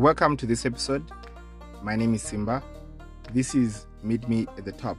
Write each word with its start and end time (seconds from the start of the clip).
Welcome 0.00 0.38
to 0.38 0.46
this 0.46 0.64
episode. 0.64 1.04
My 1.82 1.94
name 1.94 2.14
is 2.14 2.22
Simba. 2.22 2.62
This 3.34 3.54
is 3.54 3.86
Meet 4.02 4.30
Me 4.30 4.46
at 4.56 4.64
the 4.64 4.72
Top. 4.72 4.96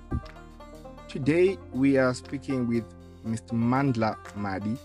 Today 1.07 1.57
we 1.73 1.97
are 1.97 2.13
speaking 2.13 2.67
with 2.67 2.83
Mr. 3.25 3.53
Mandla 3.53 4.15
Madi. 4.35 4.77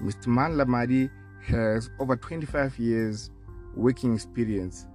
Mr. 0.00 0.28
Mandla 0.28 0.64
Madi 0.64 1.10
has 1.44 1.90
over 1.98 2.14
25 2.14 2.78
years 2.78 3.32
working 3.74 4.14
experience. 4.14 4.86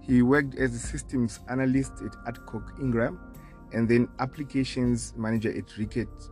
He 0.00 0.22
worked 0.22 0.56
as 0.56 0.74
a 0.74 0.80
systems 0.80 1.38
analyst 1.48 1.92
at 2.04 2.16
Adcock 2.26 2.72
Ingram 2.80 3.20
and 3.72 3.88
then 3.88 4.08
applications 4.18 5.14
manager 5.16 5.56
at 5.56 5.68
Reckitt 5.78 6.30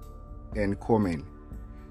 and 0.57 0.81
Colman. 0.81 1.25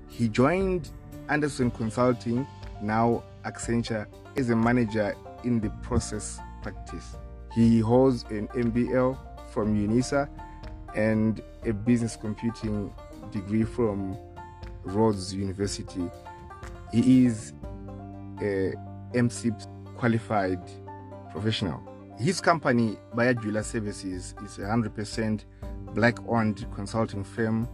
He 0.10 0.28
joined 0.28 0.90
Andersen 1.30 1.72
Consulting, 1.72 2.46
now 2.82 3.24
Accenture, 3.46 4.06
as 4.36 4.50
a 4.50 4.56
manager 4.56 5.16
in 5.44 5.60
the 5.60 5.70
process 5.82 6.40
practice. 6.62 7.18
He 7.54 7.80
holds 7.80 8.24
an 8.30 8.48
MBL 8.50 9.18
from 9.52 9.76
UNISA 9.76 10.30
and 10.96 11.42
a 11.66 11.74
business 11.74 12.16
computing 12.16 12.94
degree 13.32 13.64
from 13.64 14.18
Rhodes 14.84 15.34
University. 15.34 16.10
He 16.92 17.26
is 17.26 17.54
a 18.42 18.74
MSIP 19.14 19.68
qualified 19.98 20.60
professional. 21.32 21.82
His 22.18 22.42
company, 22.42 22.98
Bayajula 23.16 23.64
Services, 23.64 24.36
is 24.44 24.58
a 24.58 24.62
100% 24.62 25.46
black 25.94 26.18
owned 26.28 26.66
consulting 26.76 27.24
firm 27.24 27.68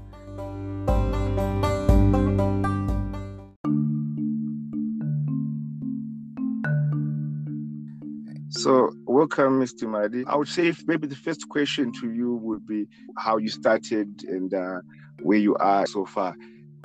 So, 8.65 8.95
welcome, 9.05 9.61
Mr. 9.61 9.87
Madi. 9.87 10.23
I 10.25 10.35
would 10.35 10.47
say 10.47 10.73
maybe 10.87 11.05
the 11.05 11.15
first 11.15 11.47
question 11.49 11.91
to 12.01 12.11
you 12.11 12.37
would 12.37 12.65
be 12.65 12.87
how 13.15 13.37
you 13.37 13.47
started 13.47 14.23
and 14.23 14.51
uh, 14.51 14.79
where 15.21 15.37
you 15.37 15.55
are 15.57 15.85
so 15.85 16.03
far 16.03 16.35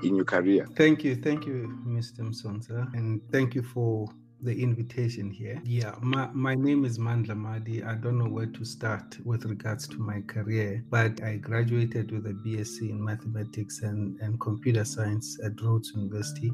in 0.03 0.15
your 0.15 0.27
career. 0.27 0.67
Thank 0.77 1.05
you. 1.05 1.17
Thank 1.17 1.47
you, 1.47 1.75
Mr. 1.87 2.21
Msonsa. 2.21 2.93
And 2.93 3.23
thank 3.33 3.55
you 3.55 3.63
for 3.63 4.11
the 4.43 4.63
invitation 4.63 5.31
here. 5.31 5.59
Yeah, 5.65 5.95
my, 6.03 6.29
my 6.35 6.55
name 6.55 6.85
is 6.85 6.99
Mandla 6.99 7.35
Madi. 7.35 7.83
I 7.83 7.95
don't 7.95 8.19
know 8.19 8.29
where 8.29 8.45
to 8.45 8.63
start 8.63 9.17
with 9.25 9.47
regards 9.47 9.89
to 9.89 9.99
my 9.99 10.21
career, 10.27 10.85
but 10.91 11.23
I 11.23 11.37
graduated 11.37 12.13
with 12.13 12.27
a 12.27 12.35
BSc 12.47 12.91
in 12.91 13.03
mathematics 13.03 13.81
and, 13.81 14.21
and 14.21 14.39
computer 14.39 14.85
science 14.85 15.39
at 15.43 15.59
Rhodes 15.63 15.93
University. 15.97 16.53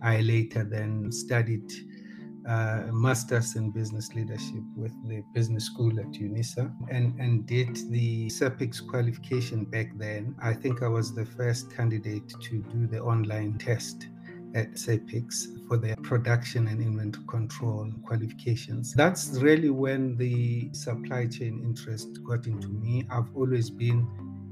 I 0.00 0.22
later 0.22 0.64
then 0.64 1.12
studied 1.12 1.70
uh, 2.46 2.82
master's 2.90 3.56
in 3.56 3.70
business 3.70 4.14
leadership 4.14 4.62
with 4.76 4.92
the 5.08 5.22
business 5.34 5.66
school 5.66 5.98
at 6.00 6.10
UNISA 6.12 6.72
and, 6.90 7.18
and 7.20 7.46
did 7.46 7.76
the 7.90 8.28
SAPICS 8.28 8.86
qualification 8.86 9.64
back 9.64 9.96
then. 9.96 10.34
I 10.42 10.52
think 10.52 10.82
I 10.82 10.88
was 10.88 11.14
the 11.14 11.24
first 11.24 11.74
candidate 11.74 12.28
to 12.28 12.58
do 12.58 12.86
the 12.86 13.00
online 13.00 13.58
test 13.58 14.08
at 14.54 14.72
SAPICS 14.74 15.66
for 15.66 15.76
the 15.76 15.96
production 16.02 16.68
and 16.68 16.82
inventory 16.82 17.24
control 17.26 17.90
qualifications. 18.04 18.92
That's 18.92 19.30
really 19.40 19.70
when 19.70 20.16
the 20.16 20.70
supply 20.74 21.26
chain 21.26 21.60
interest 21.64 22.22
got 22.24 22.46
into 22.46 22.68
me. 22.68 23.06
I've 23.10 23.34
always 23.34 23.70
been 23.70 24.06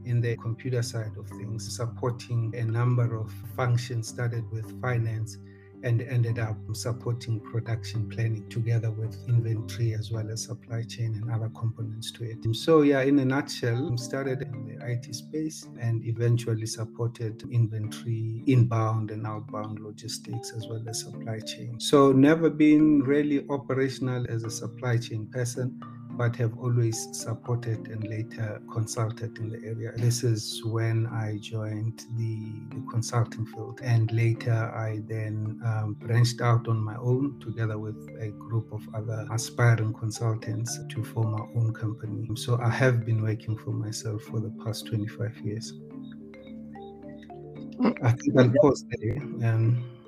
in 0.05 0.20
the 0.20 0.36
computer 0.36 0.83
side 0.83 1.12
of 1.18 1.28
things, 1.28 1.77
supporting 1.77 2.55
a 2.56 2.64
number 2.64 3.16
of 3.16 3.30
functions, 3.55 4.08
started 4.08 4.50
with 4.50 4.80
finance 4.80 5.36
and 5.83 6.03
ended 6.03 6.39
up 6.39 6.56
supporting 6.73 7.41
production 7.41 8.09
planning 8.09 8.48
together 8.48 8.91
with 8.91 9.17
inventory 9.28 9.95
as 9.95 10.11
well 10.11 10.31
as 10.31 10.45
supply 10.45 10.83
chain 10.83 11.14
and 11.14 11.31
other 11.31 11.51
components 11.51 12.11
to 12.13 12.24
it. 12.24 12.39
So, 12.55 12.83
yeah, 12.83 13.02
in 13.02 13.18
a 13.18 13.24
nutshell, 13.24 13.96
started 13.96 14.42
in 14.42 14.67
the 14.67 14.86
IT 14.86 15.14
space 15.14 15.69
and 15.80 16.05
eventually 16.05 16.67
supported 16.67 17.42
inventory, 17.51 18.42
inbound 18.46 19.11
and 19.11 19.27
outbound 19.27 19.80
logistics 19.80 20.52
as 20.52 20.67
well 20.69 20.83
as 20.89 21.01
supply 21.01 21.39
chain. 21.40 21.79
So, 21.79 22.13
never 22.13 22.51
been 22.51 23.01
really 23.01 23.46
operational 23.48 24.27
as 24.29 24.45
a 24.45 24.51
supply 24.51 24.98
chain 24.98 25.27
person 25.27 25.80
but 26.20 26.36
have 26.36 26.53
always 26.58 27.08
supported 27.13 27.89
and 27.89 28.07
later 28.07 28.61
consulted 28.70 29.39
in 29.39 29.48
the 29.48 29.58
area. 29.64 29.91
This 29.97 30.23
is 30.23 30.63
when 30.67 31.07
I 31.07 31.39
joined 31.41 32.05
the, 32.19 32.77
the 32.77 32.85
consulting 32.91 33.47
field, 33.47 33.81
and 33.83 34.13
later 34.13 34.53
I 34.53 35.01
then 35.08 35.58
um, 35.64 35.97
branched 35.98 36.42
out 36.42 36.69
on 36.69 36.77
my 36.77 36.97
own 36.97 37.41
together 37.41 37.79
with 37.79 37.97
a 38.20 38.33
group 38.33 38.70
of 38.70 38.86
other 38.95 39.27
aspiring 39.33 39.95
consultants 39.95 40.79
to 40.91 41.03
form 41.03 41.33
our 41.41 41.48
own 41.57 41.73
company. 41.73 42.29
So 42.37 42.61
I 42.63 42.69
have 42.69 43.07
been 43.07 43.23
working 43.23 43.57
for 43.57 43.70
myself 43.70 44.20
for 44.25 44.41
the 44.41 44.52
past 44.63 44.89
25 44.89 45.39
years. 45.39 45.73
I 48.02 48.13
think 48.13 48.39
I'll 48.39 48.52
pause 48.61 48.85
there. 48.91 49.17
Um, 49.48 49.99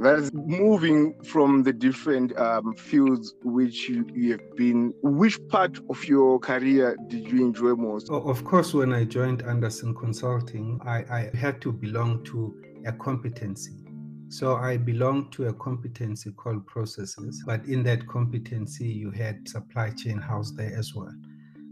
that 0.00 0.18
is 0.18 0.32
moving 0.32 1.14
from 1.24 1.62
the 1.62 1.72
different 1.72 2.36
um, 2.38 2.74
fields 2.74 3.34
which 3.42 3.88
you, 3.88 4.06
you, 4.14 4.32
have 4.32 4.56
been 4.56 4.92
which 5.02 5.38
part 5.48 5.78
of 5.90 6.04
your 6.04 6.38
career 6.38 6.96
did 7.08 7.26
you 7.28 7.44
enjoy 7.44 7.74
most? 7.74 8.10
Of 8.10 8.44
course 8.44 8.72
when 8.74 8.92
i 8.92 9.04
joined 9.04 9.42
andersen 9.42 9.94
consulting 9.94 10.80
I, 10.84 10.98
I 11.10 11.36
had 11.36 11.60
to 11.62 11.72
belong 11.72 12.24
to 12.24 12.60
a 12.86 12.92
competency. 12.92 13.74
So 14.28 14.56
i 14.56 14.76
belonged 14.76 15.32
to 15.32 15.48
a 15.48 15.52
competency 15.54 16.30
called 16.32 16.66
processes 16.66 17.42
but 17.46 17.64
in 17.64 17.82
that 17.84 18.06
competency 18.06 18.86
you 18.86 19.10
had 19.10 19.48
supply 19.48 19.90
chain 19.90 20.18
house 20.18 20.52
there 20.52 20.74
as 20.76 20.94
well. 20.94 21.14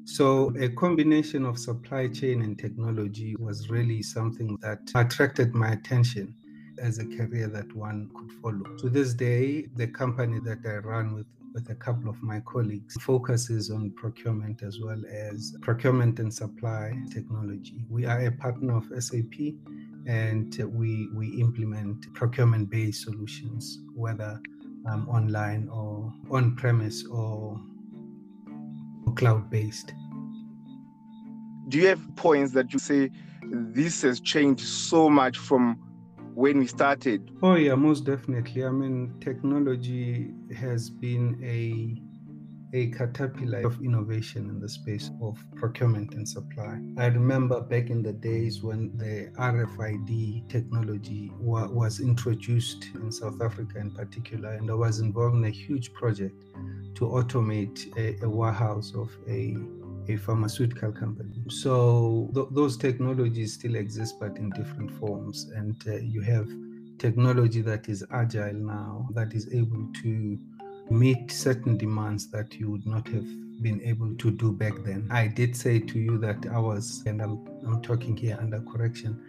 So, 0.08 0.54
a 0.60 0.68
combination 0.68 1.44
of 1.44 1.58
supply 1.58 2.06
chain 2.06 2.42
and 2.42 2.56
technology 2.56 3.34
was 3.40 3.70
really 3.70 4.02
something 4.02 4.56
that 4.62 4.78
attracted 4.94 5.52
my 5.52 5.70
attention 5.70 6.32
as 6.78 6.98
a 6.98 7.06
career 7.06 7.48
that 7.48 7.74
one 7.74 8.10
could 8.14 8.32
follow. 8.40 8.76
To 8.78 8.88
this 8.88 9.14
day, 9.14 9.66
the 9.76 9.86
company 9.86 10.40
that 10.40 10.58
I 10.64 10.76
run 10.76 11.14
with 11.14 11.26
with 11.56 11.70
a 11.70 11.74
couple 11.74 12.10
of 12.10 12.22
my 12.22 12.38
colleagues 12.40 12.94
focuses 13.00 13.70
on 13.70 13.90
procurement 13.92 14.62
as 14.62 14.78
well 14.78 15.02
as 15.10 15.56
procurement 15.62 16.18
and 16.18 16.32
supply 16.32 16.92
technology. 17.10 17.86
We 17.88 18.04
are 18.04 18.26
a 18.26 18.30
partner 18.30 18.76
of 18.76 18.84
SAP 19.02 19.54
and 20.06 20.54
we 20.74 21.08
we 21.14 21.28
implement 21.40 22.12
procurement 22.12 22.68
based 22.68 23.04
solutions 23.04 23.78
whether 23.94 24.38
um, 24.86 25.08
online 25.08 25.68
or 25.70 26.12
on 26.30 26.54
premise 26.56 27.06
or, 27.06 27.58
or 29.06 29.12
cloud 29.14 29.48
based. 29.48 29.94
Do 31.68 31.78
you 31.78 31.88
have 31.88 32.02
points 32.16 32.52
that 32.52 32.72
you 32.74 32.78
say 32.78 33.10
this 33.50 34.02
has 34.02 34.20
changed 34.20 34.66
so 34.66 35.08
much 35.08 35.38
from 35.38 35.78
when 36.36 36.58
we 36.58 36.66
started? 36.66 37.30
Oh, 37.42 37.54
yeah, 37.54 37.74
most 37.74 38.04
definitely. 38.04 38.64
I 38.64 38.70
mean, 38.70 39.18
technology 39.20 40.34
has 40.54 40.90
been 40.90 41.40
a 41.42 42.02
a 42.76 42.90
caterpillar 42.90 43.60
of 43.60 43.80
innovation 43.80 44.50
in 44.50 44.58
the 44.60 44.68
space 44.68 45.10
of 45.22 45.38
procurement 45.54 46.12
and 46.14 46.28
supply. 46.28 46.78
I 46.98 47.06
remember 47.06 47.60
back 47.60 47.90
in 47.90 48.02
the 48.02 48.12
days 48.12 48.62
when 48.62 48.94
the 48.98 49.32
RFID 49.38 50.46
technology 50.48 51.32
wa- 51.38 51.68
was 51.68 52.00
introduced 52.00 52.88
in 52.96 53.10
South 53.12 53.40
Africa 53.40 53.78
in 53.78 53.92
particular, 53.92 54.50
and 54.50 54.70
I 54.70 54.74
was 54.74 54.98
involved 54.98 55.36
in 55.36 55.44
a 55.44 55.50
huge 55.50 55.92
project 55.94 56.34
to 56.96 57.04
automate 57.06 57.78
a, 57.96 58.22
a 58.24 58.28
warehouse 58.28 58.92
of 58.94 59.10
a 59.28 59.56
a 60.08 60.16
pharmaceutical 60.16 60.92
company. 60.92 61.42
So 61.48 62.30
th- 62.34 62.48
those 62.50 62.76
technologies 62.76 63.54
still 63.54 63.76
exist, 63.76 64.16
but 64.20 64.36
in 64.36 64.50
different 64.50 64.90
forms. 64.98 65.50
And 65.54 65.76
uh, 65.86 65.96
you 65.96 66.20
have 66.22 66.48
technology 66.98 67.60
that 67.62 67.88
is 67.88 68.04
agile 68.10 68.54
now, 68.54 69.08
that 69.12 69.34
is 69.34 69.52
able 69.52 69.88
to 70.02 70.38
meet 70.90 71.30
certain 71.30 71.76
demands 71.76 72.30
that 72.30 72.54
you 72.54 72.70
would 72.70 72.86
not 72.86 73.06
have 73.08 73.26
been 73.62 73.80
able 73.82 74.14
to 74.14 74.30
do 74.30 74.52
back 74.52 74.74
then. 74.84 75.08
I 75.10 75.26
did 75.26 75.56
say 75.56 75.78
to 75.80 75.98
you 75.98 76.18
that 76.18 76.46
I 76.52 76.58
was, 76.58 77.02
and 77.06 77.20
I'm, 77.20 77.44
I'm 77.66 77.82
talking 77.82 78.16
here 78.16 78.38
under 78.40 78.60
correction, 78.60 79.20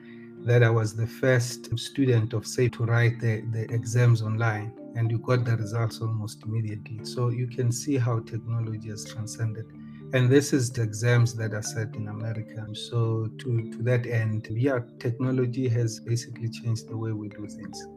that 0.46 0.64
I 0.64 0.70
was 0.70 0.96
the 0.96 1.08
first 1.08 1.78
student 1.80 2.34
of 2.34 2.44
SAPICS 2.44 2.78
to 2.78 2.86
write 2.86 3.20
the, 3.20 3.42
the 3.52 3.64
exams 3.74 4.22
online 4.22 4.72
and 4.96 5.12
you 5.12 5.20
got 5.20 5.46
the 5.46 5.58
results 5.58 6.00
almost 6.02 6.44
immediately. 6.44 7.04
So 7.04 7.30
you 7.30 7.48
can 7.48 7.72
see 7.72 7.98
how 7.98 8.20
technology 8.20 8.90
has 8.90 9.06
transcended 9.06 9.66
and 10.14 10.30
this 10.30 10.54
is 10.54 10.72
the 10.72 10.82
exams 10.82 11.34
that 11.36 11.54
are 11.54 11.62
set 11.62 11.96
in 11.96 12.08
America. 12.08 12.66
So 12.74 13.30
to, 13.40 13.72
to 13.72 13.84
that 13.84 14.06
end, 14.06 14.48
yeah, 14.50 14.80
technology 15.00 15.68
has 15.68 16.00
basically 16.00 16.50
changed 16.50 16.88
the 16.88 16.98
way 16.98 17.12
we 17.12 17.30
do 17.30 17.48
things. 17.48 17.88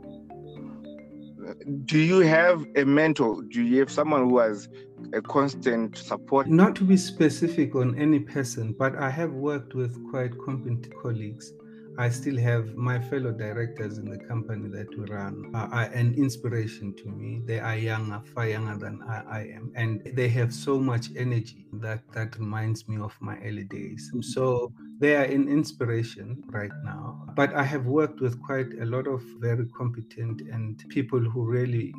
Do 1.85 1.99
you 1.99 2.21
have 2.21 2.65
a 2.77 2.85
mentor? 2.85 3.43
Do 3.43 3.63
you 3.63 3.81
have 3.81 3.91
someone 3.91 4.29
who 4.29 4.39
has 4.39 4.69
a 5.13 5.23
constant 5.23 5.97
support? 5.97 6.47
Not 6.49 6.77
to 6.77 6.85
be 6.85 6.97
specific 6.97 7.75
on 7.75 7.99
any 7.99 8.21
person, 8.21 8.73
but 8.73 8.97
I 8.97 9.11
have 9.11 9.33
worked 9.33 9.75
with 9.75 9.97
quite 10.11 10.33
competent 10.45 10.95
colleagues. 11.03 11.53
I 12.01 12.09
still 12.09 12.39
have 12.39 12.77
my 12.77 12.99
fellow 12.99 13.31
directors 13.31 13.99
in 13.99 14.09
the 14.09 14.17
company 14.17 14.71
that 14.71 14.89
we 14.99 15.05
run 15.05 15.51
are, 15.55 15.69
are 15.69 15.91
an 15.93 16.15
inspiration 16.15 16.95
to 16.97 17.11
me. 17.11 17.43
They 17.45 17.61
are 17.61 17.77
younger, 17.77 18.23
far 18.35 18.49
younger 18.49 18.79
than 18.79 19.03
I, 19.07 19.23
I, 19.39 19.41
am, 19.55 19.71
and 19.77 20.01
they 20.15 20.29
have 20.29 20.51
so 20.55 20.79
much 20.79 21.09
energy 21.15 21.67
that 21.75 22.01
that 22.15 22.39
reminds 22.39 22.89
me 22.89 22.97
of 22.97 23.15
my 23.21 23.37
early 23.41 23.65
days. 23.65 24.11
So 24.23 24.73
they 24.99 25.15
are 25.15 25.25
an 25.25 25.47
inspiration 25.47 26.43
right 26.49 26.73
now. 26.83 27.27
But 27.37 27.53
I 27.53 27.65
have 27.65 27.85
worked 27.85 28.23
with 28.23 28.41
quite 28.43 28.73
a 28.81 28.87
lot 28.87 29.07
of 29.07 29.23
very 29.39 29.67
competent 29.77 30.41
and 30.41 30.83
people 30.89 31.21
who 31.21 31.45
really 31.45 31.93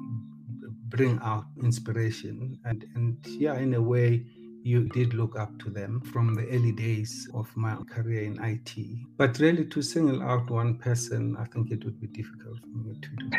bring 0.90 1.20
out 1.24 1.46
inspiration 1.64 2.60
and 2.66 2.86
and 2.96 3.18
yeah 3.40 3.56
in 3.56 3.76
a 3.76 3.82
way 3.82 4.26
you 4.64 4.88
did 4.90 5.14
look 5.14 5.38
up 5.38 5.58
to 5.60 5.70
them 5.70 6.02
from 6.02 6.36
the 6.36 6.48
early 6.48 6.72
days 6.72 7.30
of 7.34 7.56
my 7.56 7.76
career 7.90 8.24
in 8.24 8.44
IT. 8.44 8.76
But 9.18 9.40
really, 9.40 9.66
to 9.66 9.82
single 9.82 10.22
out 10.22 10.50
one 10.50 10.76
person, 10.76 11.36
I 11.38 11.46
think 11.46 11.72
it 11.72 11.84
would 11.84 12.00
be 12.00 12.08
difficult 12.08 12.60
for 12.60 12.78
me 12.78 12.96
to 13.02 13.10
do. 13.18 13.30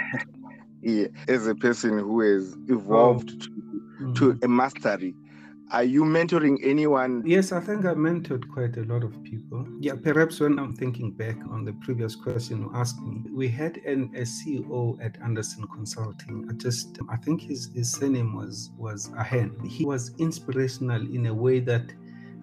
yeah, 0.82 1.06
as 1.28 1.46
a 1.46 1.54
person 1.54 1.98
who 1.98 2.20
has 2.20 2.56
evolved 2.68 3.30
oh. 3.34 3.38
to, 3.38 3.50
mm-hmm. 3.50 4.12
to 4.14 4.38
a 4.42 4.48
mastery 4.48 5.14
are 5.72 5.84
you 5.84 6.04
mentoring 6.04 6.58
anyone? 6.62 7.22
Yes, 7.24 7.50
I 7.50 7.58
think 7.58 7.86
I 7.86 7.94
mentored 7.94 8.46
quite 8.52 8.76
a 8.76 8.82
lot 8.82 9.02
of 9.02 9.22
people. 9.24 9.66
Yeah, 9.80 9.94
perhaps 9.94 10.38
when 10.38 10.58
I'm 10.58 10.76
thinking 10.76 11.12
back 11.12 11.36
on 11.50 11.64
the 11.64 11.72
previous 11.72 12.14
question 12.14 12.60
you 12.60 12.70
asked 12.74 13.00
me, 13.00 13.24
we 13.32 13.48
had 13.48 13.78
an, 13.78 14.10
a 14.14 14.20
CEO 14.20 15.02
at 15.02 15.16
Andersen 15.22 15.66
Consulting. 15.68 16.46
I 16.50 16.52
just, 16.54 16.98
I 17.08 17.16
think 17.16 17.40
his, 17.40 17.70
his 17.74 17.90
surname 17.90 18.36
was 18.36 18.70
was 18.76 19.08
Shaheen. 19.08 19.66
He 19.66 19.86
was 19.86 20.14
inspirational 20.18 21.00
in 21.00 21.26
a 21.26 21.34
way 21.34 21.60
that 21.60 21.90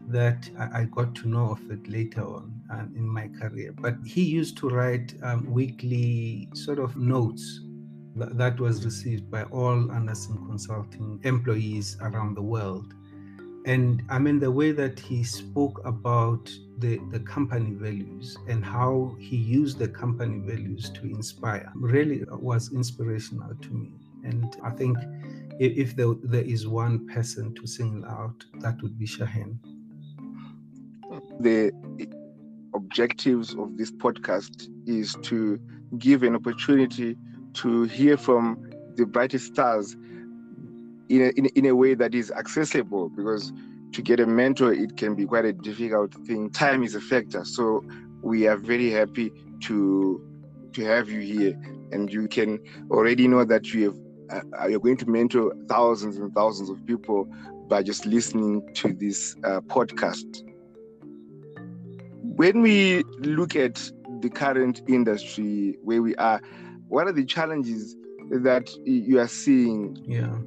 that 0.07 0.49
I 0.73 0.85
got 0.85 1.13
to 1.15 1.29
know 1.29 1.51
of 1.51 1.69
it 1.69 1.87
later 1.87 2.23
on 2.23 2.59
uh, 2.73 2.85
in 2.95 3.07
my 3.07 3.27
career. 3.27 3.75
But 3.79 3.97
he 4.03 4.23
used 4.23 4.57
to 4.57 4.69
write 4.69 5.13
um, 5.21 5.51
weekly 5.51 6.49
sort 6.55 6.79
of 6.79 6.97
notes 6.97 7.61
that 8.15 8.59
was 8.59 8.83
received 8.83 9.29
by 9.29 9.43
all 9.43 9.91
Andersen 9.91 10.35
Consulting 10.47 11.19
employees 11.23 11.95
around 12.01 12.35
the 12.35 12.41
world 12.41 12.95
and 13.65 14.03
I 14.09 14.19
mean 14.19 14.39
the 14.39 14.51
way 14.51 14.71
that 14.71 15.00
he 15.00 15.23
spoke 15.23 15.81
about 15.85 16.50
the, 16.79 17.00
the 17.11 17.19
company 17.19 17.71
values 17.71 18.38
and 18.47 18.63
how 18.63 19.15
he 19.19 19.35
used 19.35 19.79
the 19.79 19.88
company 19.88 20.39
values 20.39 20.89
to 20.91 21.01
inspire 21.03 21.71
really 21.75 22.23
was 22.29 22.71
inspirational 22.73 23.53
to 23.56 23.73
me. 23.73 23.91
And 24.23 24.56
I 24.63 24.71
think 24.71 24.97
if, 25.59 25.95
there, 25.95 26.13
there 26.23 26.44
is 26.44 26.67
one 26.67 27.06
person 27.07 27.53
to 27.56 27.67
single 27.67 28.09
out, 28.09 28.45
that 28.61 28.81
would 28.81 28.97
be 28.97 29.06
Shaheen. 29.06 29.57
The 31.41 31.71
objectives 32.73 33.56
of 33.56 33.77
this 33.77 33.91
podcast 33.91 34.69
is 34.85 35.15
to 35.23 35.59
give 35.97 36.23
an 36.23 36.35
opportunity 36.35 37.17
to 37.56 37.83
hear 37.83 38.15
from 38.15 38.69
the 38.95 39.06
brightest 39.06 39.47
stars 39.47 39.97
in 41.09 41.21
a, 41.21 41.29
in, 41.29 41.45
in 41.47 41.65
a 41.65 41.75
way 41.75 41.95
that 41.95 42.13
is 42.13 42.31
accessible 42.31 43.09
because 43.09 43.51
to 43.91 44.01
get 44.01 44.19
a 44.19 44.25
mentor 44.25 44.71
it 44.71 44.95
can 44.95 45.15
be 45.15 45.25
quite 45.25 45.45
a 45.45 45.53
difficult 45.53 46.13
thing. 46.25 46.50
Time 46.51 46.83
is 46.83 46.95
a 46.95 47.01
factor. 47.01 47.44
So 47.44 47.83
we 48.21 48.47
are 48.47 48.57
very 48.57 48.91
happy 48.91 49.31
to 49.63 50.23
to 50.73 50.85
have 50.85 51.09
you 51.09 51.19
here. 51.21 51.59
And 51.91 52.11
you 52.13 52.27
can 52.27 52.59
already 52.91 53.27
know 53.27 53.44
that 53.45 53.73
you 53.73 53.85
have 53.85 54.44
uh, 54.61 54.67
you're 54.67 54.79
going 54.79 54.97
to 54.97 55.09
mentor 55.09 55.56
thousands 55.67 56.17
and 56.17 56.31
thousands 56.33 56.69
of 56.69 56.85
people 56.85 57.25
by 57.67 57.81
just 57.81 58.06
listening 58.06 58.71
to 58.75 58.94
this 58.94 59.35
uh, 59.44 59.61
podcast. 59.61 60.44
When 62.21 62.61
we 62.61 63.03
look 63.19 63.56
at 63.56 63.91
the 64.21 64.29
current 64.29 64.83
industry 64.88 65.77
where 65.81 66.01
we 66.03 66.15
are 66.17 66.41
what 66.88 67.07
are 67.07 67.11
the 67.11 67.25
challenges 67.25 67.95
that 68.29 68.69
you 68.85 69.19
are 69.19 69.27
seeing? 69.27 69.97
Yeah 70.07 70.38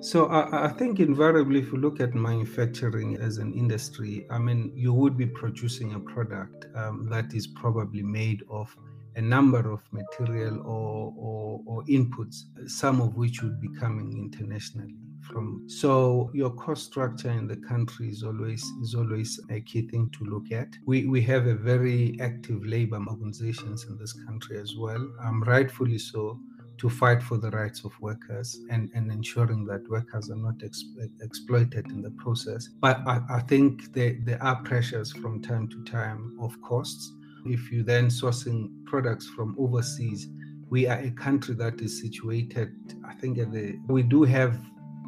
so 0.00 0.26
I, 0.26 0.66
I, 0.66 0.68
think 0.68 1.00
invariably, 1.00 1.60
if 1.60 1.72
you 1.72 1.78
look 1.78 2.00
at 2.00 2.14
manufacturing 2.14 3.16
as 3.16 3.38
an 3.38 3.52
industry, 3.52 4.26
I 4.30 4.38
mean, 4.38 4.72
you 4.74 4.92
would 4.92 5.16
be 5.16 5.26
producing 5.26 5.94
a 5.94 6.00
product 6.00 6.66
um, 6.74 7.08
that 7.10 7.34
is 7.34 7.46
probably 7.46 8.02
made 8.02 8.42
of 8.50 8.74
a 9.16 9.20
number 9.20 9.72
of 9.72 9.80
material 9.92 10.60
or, 10.60 11.12
or, 11.16 11.60
or 11.66 11.84
inputs, 11.84 12.44
some 12.68 13.00
of 13.00 13.16
which 13.16 13.42
would 13.42 13.60
be 13.60 13.68
coming 13.80 14.16
internationally 14.16 14.94
from. 15.22 15.64
So 15.68 16.30
your 16.32 16.50
cost 16.50 16.84
structure 16.86 17.30
in 17.30 17.48
the 17.48 17.56
country 17.56 18.08
is 18.08 18.22
always 18.22 18.62
is 18.82 18.94
always 18.94 19.40
a 19.50 19.60
key 19.60 19.88
thing 19.88 20.10
to 20.18 20.24
look 20.24 20.52
at. 20.52 20.68
We 20.86 21.06
we 21.06 21.20
have 21.22 21.46
a 21.46 21.54
very 21.54 22.16
active 22.20 22.64
labor 22.64 23.00
organizations 23.08 23.86
in 23.88 23.98
this 23.98 24.12
country 24.12 24.58
as 24.58 24.76
well, 24.76 25.04
um, 25.20 25.42
rightfully 25.42 25.98
so 25.98 26.38
to 26.78 26.88
fight 26.88 27.22
for 27.22 27.36
the 27.38 27.50
rights 27.50 27.84
of 27.84 27.92
workers 28.00 28.58
and, 28.70 28.90
and 28.94 29.10
ensuring 29.10 29.64
that 29.66 29.88
workers 29.90 30.30
are 30.30 30.36
not 30.36 30.54
ex- 30.64 30.84
exploited 31.20 31.86
in 31.86 32.02
the 32.02 32.10
process. 32.12 32.68
But 32.80 33.00
I, 33.06 33.20
I 33.28 33.40
think 33.40 33.92
there, 33.92 34.16
there 34.24 34.42
are 34.42 34.62
pressures 34.62 35.12
from 35.12 35.42
time 35.42 35.68
to 35.68 35.84
time 35.84 36.38
of 36.40 36.60
costs. 36.62 37.12
If 37.46 37.70
you 37.72 37.82
then 37.82 38.08
sourcing 38.08 38.84
products 38.86 39.26
from 39.26 39.56
overseas, 39.58 40.28
we 40.70 40.86
are 40.86 40.98
a 40.98 41.10
country 41.10 41.54
that 41.56 41.80
is 41.80 42.00
situated, 42.00 42.72
I 43.06 43.14
think, 43.14 43.38
at 43.38 43.52
the, 43.52 43.78
we 43.88 44.02
do 44.02 44.22
have 44.24 44.60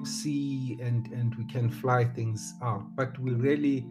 sea 0.04 0.78
and, 0.80 1.06
and 1.08 1.34
we 1.34 1.44
can 1.44 1.70
fly 1.70 2.04
things 2.04 2.54
out, 2.62 2.84
but 2.96 3.18
we 3.18 3.32
really 3.32 3.86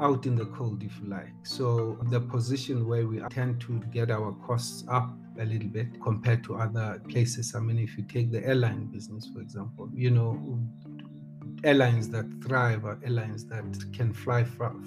out 0.00 0.26
in 0.26 0.36
the 0.36 0.46
cold, 0.46 0.82
if 0.82 0.92
you 1.00 1.08
like. 1.08 1.32
So 1.42 1.98
the 2.10 2.20
position 2.20 2.86
where 2.86 3.06
we 3.06 3.20
tend 3.30 3.60
to 3.62 3.80
get 3.90 4.10
our 4.10 4.32
costs 4.46 4.84
up 4.88 5.10
a 5.38 5.44
little 5.44 5.68
bit 5.68 6.00
compared 6.02 6.42
to 6.44 6.56
other 6.56 7.00
places. 7.08 7.54
I 7.54 7.60
mean, 7.60 7.78
if 7.78 7.96
you 7.96 8.04
take 8.04 8.30
the 8.30 8.44
airline 8.44 8.86
business, 8.86 9.28
for 9.32 9.40
example, 9.40 9.88
you 9.94 10.10
know, 10.10 10.58
airlines 11.64 12.08
that 12.10 12.26
thrive 12.42 12.84
are 12.84 12.98
airlines 13.04 13.44
that 13.46 13.64
can 13.92 14.12
fly 14.12 14.44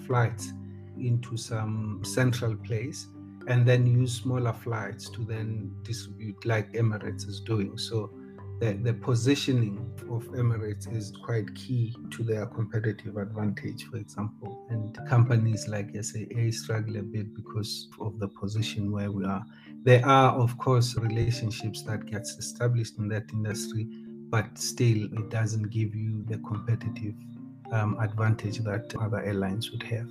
flights 0.08 0.54
into 1.00 1.38
some 1.38 2.02
central 2.04 2.56
place 2.56 3.08
and 3.48 3.66
then 3.66 3.86
use 3.86 4.14
smaller 4.14 4.54
flights 4.54 5.10
to 5.10 5.24
then 5.26 5.72
distribute 5.84 6.46
like 6.46 6.72
Emirates 6.74 7.28
is 7.28 7.42
doing. 7.42 7.78
So 7.78 8.12
the, 8.62 8.74
the 8.74 8.94
positioning 8.94 9.92
of 10.12 10.24
Emirates 10.34 10.86
is 10.96 11.12
quite 11.26 11.54
key 11.56 11.96
to 12.12 12.24
their 12.24 12.46
competitive 12.46 13.18
advantage, 13.18 13.86
for 13.86 13.98
example. 13.98 14.68
And 14.70 14.96
companies 15.10 15.68
like 15.68 15.90
SAA 16.00 16.52
struggle 16.52 16.98
a 16.98 17.02
bit 17.02 17.36
because 17.36 17.90
of 18.00 18.20
the 18.20 18.28
position 18.28 18.92
where 18.92 19.12
we 19.12 19.26
are. 19.26 19.44
There 19.84 20.06
are, 20.06 20.34
of 20.34 20.60
course, 20.60 20.96
relationships 20.96 21.82
that 21.84 22.06
gets 22.06 22.38
established 22.38 23.00
in 23.00 23.08
that 23.08 23.24
industry, 23.34 23.88
but 24.30 24.56
still 24.56 25.06
it 25.06 25.30
doesn't 25.32 25.72
give 25.72 25.96
you 25.96 26.24
the 26.28 26.38
competitive 26.38 27.16
um, 27.72 27.98
advantage 28.00 28.60
that 28.60 28.94
other 29.02 29.24
airlines 29.24 29.72
would 29.72 29.84
have. 29.84 30.08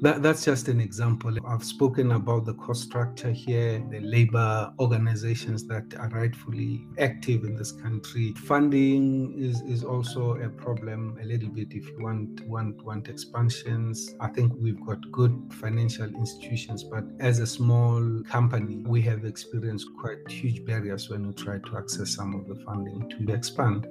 That, 0.00 0.22
that's 0.22 0.44
just 0.44 0.68
an 0.68 0.80
example. 0.80 1.36
I've 1.44 1.64
spoken 1.64 2.12
about 2.12 2.44
the 2.44 2.54
cost 2.54 2.84
structure 2.84 3.32
here, 3.32 3.84
the 3.90 3.98
labor 3.98 4.72
organizations 4.78 5.66
that 5.66 5.92
are 5.98 6.08
rightfully 6.10 6.86
active 6.98 7.42
in 7.42 7.56
this 7.56 7.72
country. 7.72 8.32
Funding 8.44 9.34
is, 9.36 9.60
is 9.62 9.82
also 9.82 10.34
a 10.34 10.48
problem 10.50 11.18
a 11.20 11.24
little 11.24 11.48
bit 11.48 11.72
if 11.72 11.88
you 11.88 11.98
want 12.00 12.46
want 12.46 12.80
want 12.84 13.08
expansions. 13.08 14.14
I 14.20 14.28
think 14.28 14.52
we've 14.60 14.80
got 14.86 14.98
good 15.10 15.52
financial 15.60 16.06
institutions, 16.06 16.84
but 16.84 17.02
as 17.18 17.40
a 17.40 17.46
small 17.46 18.22
company, 18.22 18.84
we 18.86 19.02
have 19.02 19.24
experienced 19.24 19.88
quite 20.00 20.30
huge 20.30 20.64
barriers 20.64 21.10
when 21.10 21.26
we 21.26 21.32
try 21.32 21.58
to 21.58 21.76
access 21.76 22.14
some 22.14 22.36
of 22.36 22.46
the 22.46 22.62
funding 22.64 23.08
to 23.10 23.32
expand. 23.32 23.88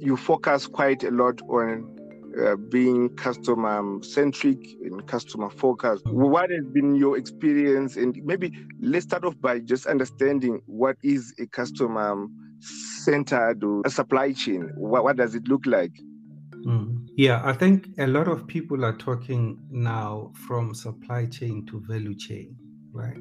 You 0.00 0.16
focus 0.16 0.66
quite 0.66 1.02
a 1.02 1.10
lot 1.10 1.40
on 1.48 1.96
uh, 2.40 2.56
being 2.70 3.08
customer 3.16 3.82
centric 4.02 4.58
and 4.82 5.06
customer 5.06 5.50
focused. 5.50 6.04
What 6.06 6.50
has 6.50 6.64
been 6.72 6.94
your 6.94 7.18
experience? 7.18 7.96
And 7.96 8.16
maybe 8.24 8.52
let's 8.80 9.04
start 9.04 9.24
off 9.24 9.40
by 9.40 9.58
just 9.60 9.86
understanding 9.86 10.60
what 10.66 10.96
is 11.02 11.34
a 11.38 11.46
customer 11.46 12.26
centered 12.60 13.64
supply 13.88 14.32
chain. 14.32 14.70
What, 14.76 15.04
what 15.04 15.16
does 15.16 15.34
it 15.34 15.48
look 15.48 15.66
like? 15.66 15.92
Mm. 16.66 17.08
Yeah, 17.16 17.42
I 17.44 17.52
think 17.52 17.88
a 17.98 18.06
lot 18.06 18.28
of 18.28 18.46
people 18.46 18.84
are 18.84 18.96
talking 18.96 19.58
now 19.70 20.32
from 20.46 20.74
supply 20.74 21.26
chain 21.26 21.66
to 21.66 21.80
value 21.80 22.14
chain, 22.14 22.56
right? 22.92 23.16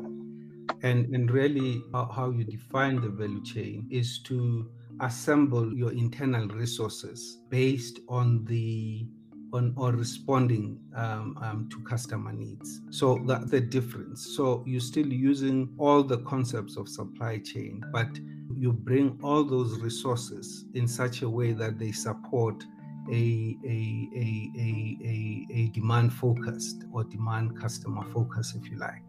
And 0.83 1.13
and 1.13 1.31
really, 1.31 1.81
how, 1.93 2.05
how 2.05 2.29
you 2.29 2.43
define 2.43 3.01
the 3.01 3.09
value 3.09 3.43
chain 3.43 3.87
is 3.89 4.19
to 4.23 4.69
assemble 5.01 5.73
your 5.73 5.91
internal 5.91 6.47
resources 6.47 7.39
based 7.49 7.99
on 8.07 8.45
the 8.45 9.07
on 9.53 9.73
or 9.77 9.91
responding 9.91 10.79
um, 10.95 11.37
um, 11.41 11.69
to 11.71 11.79
customer 11.81 12.31
needs. 12.31 12.81
So 12.91 13.19
that's 13.25 13.49
the 13.49 13.61
difference. 13.61 14.35
So 14.35 14.63
you're 14.67 14.79
still 14.79 15.07
using 15.07 15.69
all 15.77 16.03
the 16.03 16.19
concepts 16.19 16.77
of 16.77 16.87
supply 16.87 17.39
chain, 17.39 17.83
but 17.91 18.19
you 18.55 18.73
bring 18.73 19.19
all 19.23 19.43
those 19.43 19.79
resources 19.79 20.65
in 20.73 20.87
such 20.87 21.21
a 21.21 21.29
way 21.29 21.53
that 21.53 21.79
they 21.79 21.91
support 21.91 22.63
a, 23.11 23.57
a, 23.65 24.09
a, 24.15 24.51
a, 24.55 25.47
a, 25.51 25.67
demand 25.69 26.13
focused 26.13 26.83
or 26.93 27.03
demand 27.03 27.59
customer 27.59 28.03
focus, 28.13 28.53
if 28.55 28.69
you 28.69 28.77
like. 28.77 29.01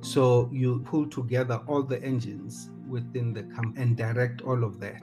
So 0.00 0.48
you 0.52 0.80
pull 0.80 1.06
together 1.08 1.60
all 1.66 1.82
the 1.82 2.02
engines 2.02 2.70
within 2.88 3.34
the 3.34 3.42
company 3.42 3.82
and 3.82 3.96
direct 3.96 4.42
all 4.42 4.64
of 4.64 4.80
that 4.80 5.02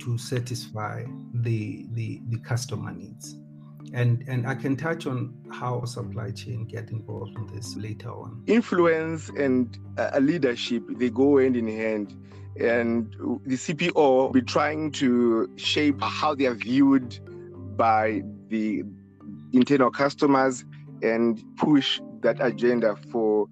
to 0.00 0.18
satisfy 0.18 1.04
the, 1.34 1.86
the, 1.92 2.20
the 2.28 2.38
customer 2.38 2.92
needs. 2.92 3.36
And, 3.92 4.24
and 4.28 4.46
I 4.46 4.54
can 4.54 4.76
touch 4.76 5.06
on 5.06 5.34
how 5.50 5.84
supply 5.84 6.30
chain 6.32 6.66
get 6.66 6.90
involved 6.90 7.36
in 7.36 7.46
this 7.54 7.76
later 7.76 8.10
on. 8.10 8.42
Influence 8.46 9.28
and 9.30 9.78
uh, 9.96 10.18
leadership, 10.20 10.82
they 10.96 11.10
go 11.10 11.38
hand 11.38 11.56
in 11.56 11.68
hand. 11.68 12.14
And 12.58 13.12
the 13.44 13.56
CPO 13.56 14.32
be 14.32 14.42
trying 14.42 14.90
to 14.92 15.50
shape 15.56 16.00
how 16.00 16.34
they 16.34 16.46
are 16.46 16.54
viewed 16.54 17.18
by 17.76 18.22
the 18.48 18.82
internal 19.52 19.90
customers 19.90 20.64
and 21.02 21.42
push 21.56 22.00
that 22.20 22.38
agenda 22.40 22.96
for 23.10 23.46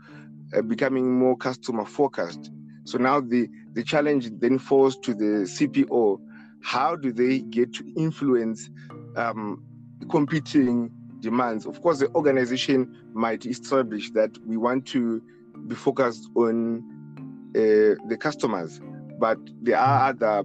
uh, 0.56 0.62
becoming 0.62 1.18
more 1.18 1.36
customer 1.36 1.84
focused. 1.84 2.50
So 2.84 2.98
now 2.98 3.20
the, 3.20 3.48
the 3.72 3.82
challenge 3.82 4.30
then 4.38 4.58
falls 4.58 4.96
to 4.98 5.14
the 5.14 5.46
CPO. 5.46 6.20
How 6.64 6.96
do 6.96 7.12
they 7.12 7.40
get 7.40 7.74
to 7.74 7.84
influence 7.94 8.70
um, 9.16 9.62
competing 10.10 10.90
demands? 11.20 11.66
Of 11.66 11.82
course, 11.82 11.98
the 11.98 12.08
organization 12.14 13.10
might 13.12 13.44
establish 13.44 14.10
that 14.12 14.30
we 14.46 14.56
want 14.56 14.86
to 14.86 15.22
be 15.68 15.74
focused 15.74 16.30
on 16.34 16.82
uh, 17.54 18.00
the 18.08 18.16
customers, 18.18 18.80
but 19.18 19.38
there 19.62 19.78
are 19.78 20.08
other 20.08 20.42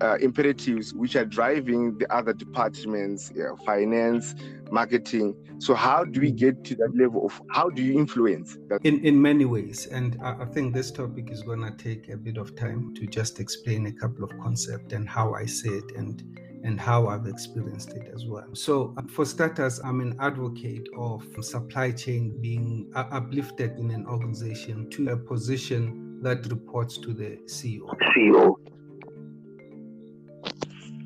uh, 0.00 0.16
imperatives 0.20 0.94
which 0.94 1.16
are 1.16 1.24
driving 1.24 1.98
the 1.98 2.12
other 2.14 2.32
departments, 2.32 3.30
uh, 3.32 3.56
finance, 3.64 4.34
marketing. 4.70 5.34
So 5.58 5.74
how 5.74 6.04
do 6.04 6.20
we 6.20 6.32
get 6.32 6.64
to 6.64 6.74
that 6.76 6.96
level 6.96 7.26
of 7.26 7.40
how 7.50 7.70
do 7.70 7.82
you 7.82 7.98
influence 7.98 8.58
that? 8.68 8.84
In 8.84 9.04
in 9.04 9.20
many 9.20 9.44
ways, 9.44 9.86
and 9.86 10.18
I, 10.22 10.42
I 10.42 10.44
think 10.46 10.74
this 10.74 10.90
topic 10.90 11.30
is 11.30 11.42
going 11.42 11.60
to 11.60 11.70
take 11.70 12.08
a 12.08 12.16
bit 12.16 12.36
of 12.36 12.56
time 12.56 12.94
to 12.94 13.06
just 13.06 13.38
explain 13.38 13.86
a 13.86 13.92
couple 13.92 14.24
of 14.24 14.30
concepts 14.40 14.92
and 14.92 15.08
how 15.08 15.34
I 15.34 15.46
see 15.46 15.70
it 15.70 15.92
and 15.96 16.22
and 16.64 16.80
how 16.80 17.08
I've 17.08 17.26
experienced 17.26 17.90
it 17.90 18.10
as 18.14 18.24
well. 18.24 18.46
So, 18.54 18.94
for 19.08 19.24
starters, 19.24 19.80
I'm 19.80 20.00
an 20.00 20.16
advocate 20.20 20.88
of 20.96 21.24
supply 21.40 21.90
chain 21.90 22.40
being 22.40 22.90
uplifted 22.94 23.78
in 23.78 23.90
an 23.90 24.06
organization 24.06 24.88
to 24.90 25.08
a 25.10 25.16
position 25.16 26.20
that 26.22 26.46
reports 26.46 26.98
to 26.98 27.12
the 27.12 27.38
CEO. 27.46 27.88
CEO. 28.16 28.56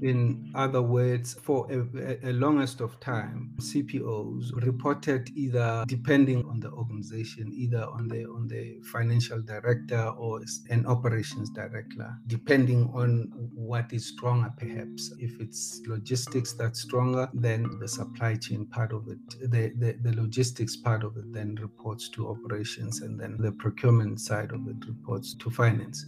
In 0.03 0.53
other 0.55 0.83
words, 0.83 1.35
for 1.35 1.67
a, 1.71 2.29
a, 2.29 2.33
longest 2.33 2.81
of 2.81 2.99
time, 3.00 3.53
CPOs 3.59 4.53
reported 4.65 5.31
either, 5.35 5.85
depending 5.87 6.45
on 6.47 6.61
the 6.61 6.71
organization, 6.71 7.53
either 7.55 7.85
on 7.85 8.09
the 8.09 8.25
on 8.26 8.47
the 8.49 8.81
financial 8.83 9.41
director 9.41 10.09
or 10.19 10.41
an 10.71 10.87
operations 10.87 11.50
director, 11.50 12.15
depending 12.26 12.91
on 12.95 13.33
what 13.55 13.93
is 13.93 14.07
stronger, 14.07 14.53
perhaps. 14.59 15.12
If 15.19 15.41
it's 15.41 15.83
logistics 15.87 16.53
that's 16.53 16.81
stronger, 16.81 17.29
then 17.33 17.79
the 17.81 17.88
supply 17.88 18.37
chain 18.37 18.67
part 18.67 18.93
of 18.93 19.09
it, 19.09 19.19
the, 19.50 19.73
the, 19.79 19.97
the 20.03 20.17
logistics 20.21 20.76
part 20.76 21.05
of 21.05 21.17
it 21.17 21.33
then 21.33 21.55
reports 21.57 22.09
to 22.11 22.29
operations, 22.29 23.00
and 23.00 23.19
then 23.19 23.37
the 23.38 23.53
procurement 23.53 24.21
side 24.21 24.53
of 24.53 24.67
it 24.69 24.76
reports 24.87 25.35
to 25.35 25.50
finance. 25.50 26.07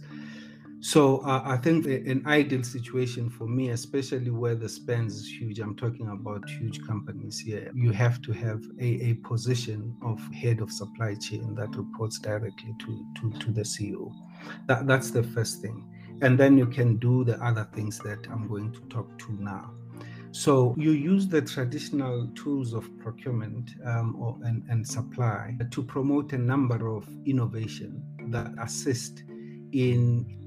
So 0.81 1.17
uh, 1.19 1.41
I 1.43 1.57
think 1.57 1.85
an 1.87 2.23
ideal 2.25 2.63
situation 2.63 3.29
for 3.29 3.47
me, 3.47 3.69
especially 3.69 4.31
where 4.31 4.55
the 4.55 4.69
spend 4.69 5.09
is 5.09 5.27
huge, 5.27 5.59
I'm 5.59 5.75
talking 5.75 6.07
about 6.07 6.49
huge 6.49 6.85
companies 6.87 7.37
here, 7.37 7.69
you 7.75 7.91
have 7.91 8.21
to 8.21 8.31
have 8.31 8.63
a, 8.79 9.09
a 9.09 9.13
position 9.15 9.97
of 10.01 10.21
head 10.33 10.61
of 10.61 10.71
supply 10.71 11.15
chain 11.15 11.53
that 11.55 11.75
reports 11.75 12.19
directly 12.19 12.73
to, 12.79 13.05
to, 13.19 13.39
to 13.39 13.51
the 13.51 13.61
CEO. 13.61 14.13
That, 14.67 14.87
that's 14.87 15.11
the 15.11 15.23
first 15.23 15.61
thing. 15.61 15.85
And 16.21 16.39
then 16.39 16.57
you 16.57 16.65
can 16.65 16.95
do 16.97 17.25
the 17.25 17.43
other 17.43 17.67
things 17.73 17.99
that 17.99 18.27
I'm 18.31 18.47
going 18.47 18.71
to 18.71 18.79
talk 18.89 19.19
to 19.19 19.33
now. 19.33 19.71
So 20.31 20.75
you 20.77 20.91
use 20.91 21.27
the 21.27 21.41
traditional 21.41 22.27
tools 22.35 22.73
of 22.73 22.87
procurement 22.99 23.71
um, 23.83 24.15
or, 24.17 24.37
and, 24.43 24.63
and 24.69 24.87
supply 24.87 25.57
to 25.71 25.83
promote 25.83 26.31
a 26.31 26.37
number 26.37 26.87
of 26.87 27.05
innovation 27.25 28.01
that 28.29 28.53
assist 28.59 29.23
in 29.71 30.39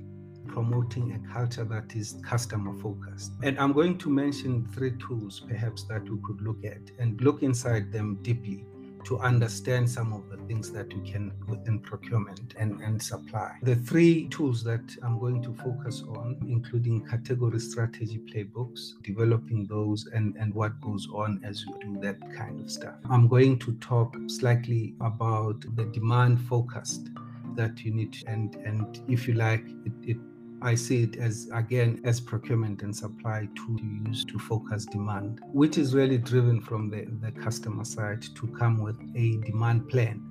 promoting 0.46 1.12
a 1.12 1.32
culture 1.32 1.64
that 1.64 1.94
is 1.94 2.16
customer 2.22 2.74
focused. 2.80 3.32
And 3.42 3.58
I'm 3.58 3.72
going 3.72 3.98
to 3.98 4.10
mention 4.10 4.66
three 4.74 4.92
tools 4.98 5.40
perhaps 5.40 5.84
that 5.84 6.02
we 6.08 6.18
could 6.24 6.40
look 6.42 6.64
at 6.64 6.80
and 6.98 7.20
look 7.20 7.42
inside 7.42 7.92
them 7.92 8.18
deeply 8.22 8.66
to 9.04 9.18
understand 9.18 9.88
some 9.88 10.12
of 10.12 10.28
the 10.30 10.36
things 10.46 10.70
that 10.72 10.92
we 10.94 11.10
can 11.10 11.32
within 11.48 11.80
procurement 11.80 12.54
and, 12.58 12.80
and 12.80 13.02
supply. 13.02 13.56
The 13.62 13.76
three 13.76 14.28
tools 14.28 14.62
that 14.64 14.96
I'm 15.02 15.18
going 15.18 15.42
to 15.42 15.54
focus 15.54 16.02
on, 16.06 16.38
including 16.46 17.04
category 17.06 17.58
strategy 17.58 18.20
playbooks, 18.32 19.02
developing 19.02 19.66
those 19.66 20.06
and, 20.12 20.36
and 20.36 20.54
what 20.54 20.80
goes 20.80 21.08
on 21.12 21.40
as 21.44 21.64
we 21.66 21.72
do 21.80 22.00
that 22.00 22.20
kind 22.34 22.60
of 22.60 22.70
stuff. 22.70 22.94
I'm 23.10 23.28
going 23.28 23.58
to 23.60 23.72
talk 23.74 24.16
slightly 24.28 24.94
about 25.00 25.64
the 25.76 25.84
demand 25.86 26.40
focused 26.42 27.08
that 27.54 27.84
you 27.84 27.92
need 27.92 28.16
and 28.26 28.54
and 28.64 29.02
if 29.08 29.28
you 29.28 29.34
like 29.34 29.66
it, 29.84 29.92
it 30.02 30.16
I 30.64 30.76
see 30.76 31.02
it 31.02 31.16
as, 31.16 31.48
again, 31.52 32.00
as 32.04 32.20
procurement 32.20 32.82
and 32.82 32.94
supply 32.94 33.48
to 33.56 33.78
use 33.82 34.24
to 34.26 34.38
focus 34.38 34.86
demand, 34.86 35.40
which 35.52 35.76
is 35.76 35.92
really 35.92 36.18
driven 36.18 36.60
from 36.60 36.88
the, 36.88 37.04
the 37.20 37.32
customer 37.32 37.84
side 37.84 38.22
to 38.22 38.46
come 38.46 38.80
with 38.80 38.96
a 39.16 39.38
demand 39.44 39.88
plan 39.88 40.22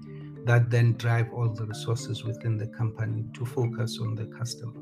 that 0.46 0.70
then 0.70 0.94
drive 0.94 1.28
all 1.34 1.50
the 1.50 1.66
resources 1.66 2.24
within 2.24 2.58
the 2.58 2.68
company 2.68 3.26
to 3.34 3.46
focus 3.46 4.00
on 4.02 4.16
the 4.16 4.26
customer. 4.38 4.82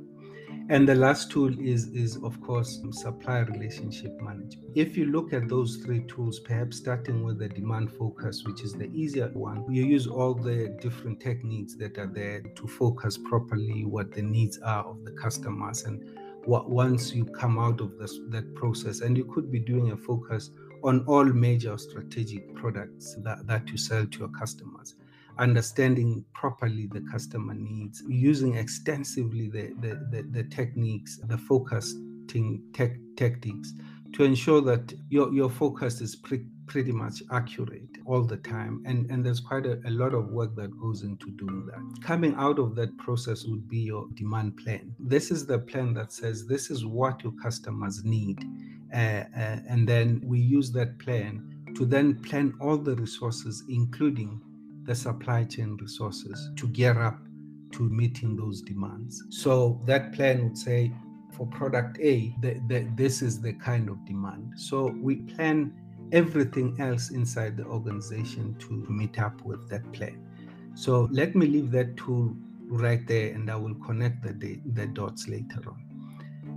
And 0.69 0.87
the 0.87 0.95
last 0.95 1.31
tool 1.31 1.57
is, 1.59 1.87
is 1.87 2.17
of 2.17 2.39
course, 2.41 2.81
supply 2.91 3.39
relationship 3.39 4.19
management. 4.21 4.67
If 4.75 4.95
you 4.97 5.07
look 5.07 5.33
at 5.33 5.49
those 5.49 5.77
three 5.77 6.03
tools, 6.03 6.39
perhaps 6.39 6.77
starting 6.77 7.23
with 7.23 7.39
the 7.39 7.49
demand 7.49 7.91
focus, 7.91 8.43
which 8.43 8.61
is 8.61 8.73
the 8.73 8.85
easier 8.93 9.29
one, 9.29 9.65
you 9.71 9.83
use 9.83 10.05
all 10.05 10.35
the 10.35 10.77
different 10.79 11.19
techniques 11.19 11.75
that 11.77 11.97
are 11.97 12.11
there 12.13 12.41
to 12.41 12.67
focus 12.67 13.17
properly 13.17 13.83
what 13.83 14.11
the 14.11 14.21
needs 14.21 14.59
are 14.59 14.85
of 14.85 15.03
the 15.03 15.11
customers 15.11 15.83
and 15.83 16.03
what 16.45 16.69
once 16.69 17.13
you 17.13 17.25
come 17.25 17.59
out 17.59 17.81
of 17.81 17.97
this 17.97 18.19
that 18.29 18.55
process 18.55 19.01
and 19.01 19.17
you 19.17 19.25
could 19.25 19.51
be 19.51 19.59
doing 19.59 19.91
a 19.91 19.97
focus 19.97 20.51
on 20.83 21.03
all 21.05 21.25
major 21.25 21.77
strategic 21.77 22.55
products 22.55 23.15
that, 23.23 23.45
that 23.45 23.67
you 23.69 23.77
sell 23.77 24.05
to 24.05 24.19
your 24.19 24.29
customers 24.29 24.95
understanding 25.39 26.23
properly 26.33 26.87
the 26.87 27.01
customer 27.11 27.53
needs, 27.53 28.03
using 28.07 28.55
extensively 28.55 29.49
the, 29.49 29.73
the, 29.79 30.07
the, 30.11 30.21
the 30.31 30.43
techniques, 30.43 31.19
the 31.27 31.37
focusing 31.37 32.61
tech, 32.73 32.91
tactics 33.15 33.73
to 34.13 34.23
ensure 34.23 34.61
that 34.61 34.93
your, 35.09 35.31
your 35.33 35.49
focus 35.49 36.01
is 36.01 36.15
pre- 36.15 36.45
pretty 36.67 36.91
much 36.91 37.21
accurate 37.31 37.97
all 38.05 38.23
the 38.23 38.37
time. 38.37 38.81
And, 38.85 39.09
and 39.09 39.25
there's 39.25 39.39
quite 39.39 39.65
a, 39.65 39.79
a 39.85 39.91
lot 39.91 40.13
of 40.13 40.29
work 40.29 40.55
that 40.55 40.77
goes 40.79 41.03
into 41.03 41.31
doing 41.31 41.65
that. 41.67 42.03
Coming 42.03 42.35
out 42.35 42.59
of 42.59 42.75
that 42.75 42.95
process 42.97 43.45
would 43.45 43.67
be 43.67 43.79
your 43.79 44.07
demand 44.15 44.57
plan. 44.57 44.93
This 44.99 45.31
is 45.31 45.45
the 45.45 45.59
plan 45.59 45.93
that 45.95 46.11
says 46.11 46.47
this 46.47 46.69
is 46.69 46.85
what 46.85 47.23
your 47.23 47.33
customers 47.41 48.03
need. 48.03 48.43
Uh, 48.93 48.97
uh, 48.97 49.59
and 49.69 49.87
then 49.87 50.21
we 50.23 50.39
use 50.39 50.71
that 50.71 50.97
plan 50.99 51.55
to 51.75 51.85
then 51.85 52.15
plan 52.23 52.53
all 52.59 52.77
the 52.77 52.95
resources, 52.95 53.63
including 53.69 54.41
the 54.89 54.95
supply 54.95 55.43
chain 55.43 55.77
resources 55.79 56.49
to 56.55 56.67
gear 56.69 56.99
up 56.99 57.19
to 57.71 57.83
meeting 57.83 58.35
those 58.35 58.63
demands. 58.63 59.23
So 59.29 59.79
that 59.85 60.13
plan 60.13 60.43
would 60.45 60.57
say 60.57 60.91
for 61.31 61.45
product 61.45 61.99
A, 61.99 62.33
the, 62.41 62.59
the, 62.67 62.87
this 62.95 63.21
is 63.21 63.39
the 63.39 63.53
kind 63.53 63.87
of 63.87 64.03
demand. 64.07 64.53
So 64.55 64.87
we 64.99 65.17
plan 65.17 65.71
everything 66.11 66.75
else 66.79 67.11
inside 67.11 67.55
the 67.55 67.65
organization 67.65 68.55
to 68.61 68.73
meet 68.89 69.19
up 69.19 69.45
with 69.45 69.69
that 69.69 69.89
plan. 69.93 70.17
So 70.73 71.07
let 71.11 71.35
me 71.35 71.45
leave 71.45 71.69
that 71.69 71.95
tool 71.95 72.35
right 72.65 73.05
there 73.07 73.31
and 73.35 73.51
I 73.51 73.57
will 73.57 73.75
connect 73.75 74.23
the, 74.23 74.59
the 74.73 74.87
dots 74.87 75.27
later 75.27 75.61
on. 75.67 75.88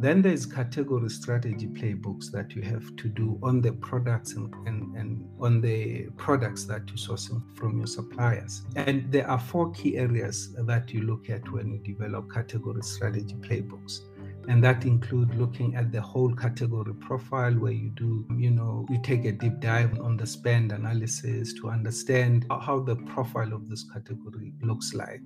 Then 0.03 0.21
there's 0.21 0.47
category 0.47 1.09
strategy 1.11 1.69
playbooks 1.69 2.33
that 2.33 2.57
you 2.57 2.63
have 2.63 2.97
to 2.97 3.09
do 3.09 3.39
on 3.41 3.61
the 3.61 3.73
products 3.75 4.33
and, 4.33 4.53
and, 4.67 4.97
and 4.97 5.25
on 5.41 5.61
the 5.61 6.09
products 6.17 6.65
that 6.65 6.83
you're 6.89 6.97
sourcing 6.97 7.41
from 7.57 7.79
your 7.79 7.87
suppliers. 7.87 8.63
And 8.75 9.13
there 9.13 9.31
are 9.31 9.39
four 9.39 9.71
key 9.71 9.99
areas 9.99 10.57
that 10.59 10.93
you 10.93 11.03
look 11.03 11.31
at 11.31 11.49
when 11.53 11.71
you 11.71 11.79
develop 11.79 12.33
category 12.33 12.83
strategy 12.83 13.37
playbooks 13.37 14.01
and 14.49 14.63
that 14.65 14.85
include 14.85 15.33
looking 15.37 15.77
at 15.77 15.93
the 15.93 16.01
whole 16.01 16.35
category 16.35 16.93
profile 16.95 17.53
where 17.53 17.73
you 17.73 17.91
do 17.91 18.27
you 18.37 18.51
know 18.51 18.85
you 18.91 19.01
take 19.03 19.25
a 19.25 19.31
deep 19.31 19.61
dive 19.61 20.01
on 20.01 20.17
the 20.17 20.27
spend 20.27 20.73
analysis 20.73 21.53
to 21.53 21.69
understand 21.69 22.45
how 22.61 22.81
the 22.81 22.97
profile 22.97 23.53
of 23.53 23.69
this 23.69 23.85
category 23.93 24.53
looks 24.63 24.95
like 24.95 25.21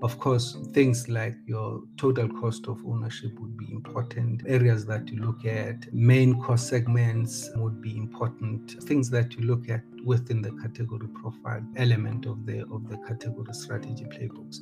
Of 0.00 0.20
course, 0.20 0.56
things 0.72 1.08
like 1.08 1.34
your 1.46 1.82
total 1.96 2.28
cost 2.28 2.68
of 2.68 2.80
ownership 2.86 3.32
would 3.40 3.56
be 3.56 3.72
important. 3.72 4.44
Areas 4.46 4.86
that 4.86 5.08
you 5.08 5.20
look 5.20 5.44
at, 5.44 5.92
main 5.92 6.40
cost 6.40 6.68
segments 6.68 7.50
would 7.56 7.82
be 7.82 7.96
important. 7.96 8.80
Things 8.84 9.10
that 9.10 9.34
you 9.34 9.44
look 9.44 9.68
at 9.68 9.82
within 10.04 10.40
the 10.40 10.52
category 10.62 11.08
profile 11.08 11.64
element 11.76 12.26
of 12.26 12.46
the 12.46 12.60
of 12.72 12.88
the 12.88 12.96
category 13.08 13.52
strategy 13.52 14.04
playbooks. 14.04 14.60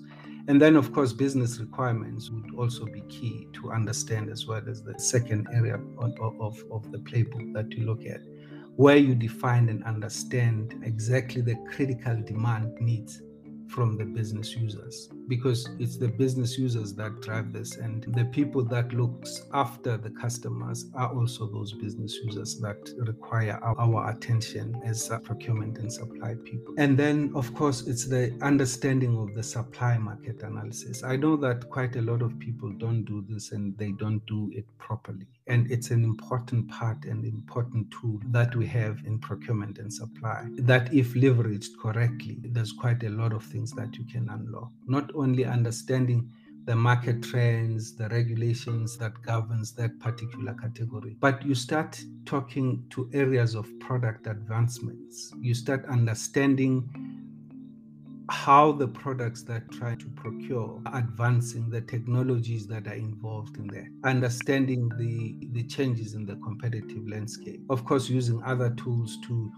And 0.49 0.59
then, 0.59 0.75
of 0.75 0.91
course, 0.95 1.13
business 1.13 1.59
requirements 1.59 2.31
would 2.31 2.55
also 2.55 2.87
be 2.87 3.03
key 3.03 3.47
to 3.55 3.73
understand 3.73 4.31
as 4.31 4.47
well 4.47 4.63
as 4.67 4.83
the 4.83 4.99
second 4.99 5.49
area 5.53 5.79
of, 5.99 6.19
of, 6.41 6.65
of 6.71 6.91
the 6.91 6.99
playbook 6.99 7.53
that 7.53 7.71
you 7.73 7.85
look 7.85 8.07
at, 8.07 8.23
where 8.77 8.97
you 8.97 9.15
define 9.15 9.69
and 9.69 9.85
understand 9.85 10.81
exactly 10.83 11.43
the 11.43 11.57
critical 11.71 12.17
demand 12.23 12.73
needs 12.81 13.21
from 13.69 13.99
the 13.99 14.05
business 14.05 14.57
users 14.57 15.11
because 15.29 15.69
it's 15.79 15.97
the 15.97 16.09
business 16.09 16.59
users 16.59 16.95
that 16.95 17.21
drive 17.21 17.53
this 17.53 17.77
and 17.77 18.05
the 18.15 18.25
people 18.27 18.65
that 18.65 18.93
looks 18.93 19.43
after 19.53 19.97
the 19.97 20.11
customers 20.11 20.87
are 20.95 21.15
also 21.15 21.47
those 21.47 21.73
business 21.73 22.17
users 22.25 22.59
that 22.61 22.89
require 22.99 23.59
our, 23.63 23.79
our 23.79 24.11
attention 24.11 24.81
as 24.85 25.11
procurement 25.25 25.79
and 25.79 25.93
supply 25.93 26.35
people. 26.45 26.75
And 26.79 26.99
then 26.99 27.33
of 27.35 27.55
course 27.55 27.87
it's 27.87 28.07
the 28.07 28.37
understanding 28.43 29.17
of 29.19 29.35
the 29.35 29.43
supply 29.43 29.99
market 29.99 30.43
analysis. 30.43 31.03
I 31.03 31.17
know 31.17 31.37
that 31.37 31.69
quite 31.71 31.97
a 31.97 32.03
lot 32.03 32.23
of 32.23 32.39
people 32.39 32.73
don't 32.73 33.05
do 33.05 33.25
this 33.29 33.53
and 33.53 33.77
they 33.79 33.93
don't 33.93 34.25
do 34.27 34.51
it 34.55 34.67
properly. 34.79 35.27
And 35.49 35.71
it's 35.71 35.91
an 35.91 36.03
important 36.03 36.69
part 36.69 37.05
and 37.05 37.25
important 37.25 37.91
tool 37.91 38.21
that 38.31 38.55
we 38.57 38.67
have 38.67 38.99
in 39.07 39.19
procurement 39.19 39.79
and 39.79 39.93
supply 39.93 40.47
that 40.59 40.93
if 40.93 41.15
leveraged 41.15 41.79
correctly 41.81 42.39
there's 42.41 42.73
quite 42.73 43.03
a 43.05 43.11
lot 43.11 43.33
of 43.33 43.45
things 43.45 43.73
that 43.73 43.97
you 43.97 44.05
can 44.05 44.29
unlock. 44.29 44.71
Not 44.87 45.15
only 45.17 45.45
understanding 45.45 46.31
the 46.65 46.75
market 46.75 47.23
trends 47.23 47.95
the 47.97 48.09
regulations 48.09 48.99
that 48.99 49.13
governs 49.23 49.73
that 49.73 49.99
particular 50.01 50.55
category 50.55 51.17
but 51.21 51.45
you 51.47 51.55
start 51.55 52.01
talking 52.25 52.85
to 52.91 53.09
areas 53.15 53.55
of 53.55 53.69
product 53.79 54.27
advancements. 54.27 55.33
You 55.41 55.55
start 55.55 55.87
understanding 55.87 56.91
how 58.29 58.73
the 58.73 58.89
products 58.89 59.43
that 59.43 59.71
try 59.71 59.95
to 59.95 60.07
procure 60.17 60.83
advancing 60.93 61.71
the 61.71 61.81
technologies 61.81 62.67
that 62.67 62.89
are 62.89 62.95
involved 62.95 63.57
in 63.57 63.69
there 63.69 63.89
understanding 64.03 64.89
the 64.99 65.47
the 65.53 65.63
changes 65.69 66.15
in 66.15 66.27
the 66.27 66.35
competitive 66.37 67.07
landscape. 67.09 67.61
Of 67.71 67.85
course 67.85 68.09
using 68.09 68.43
other 68.43 68.71
tools 68.71 69.17
to 69.29 69.53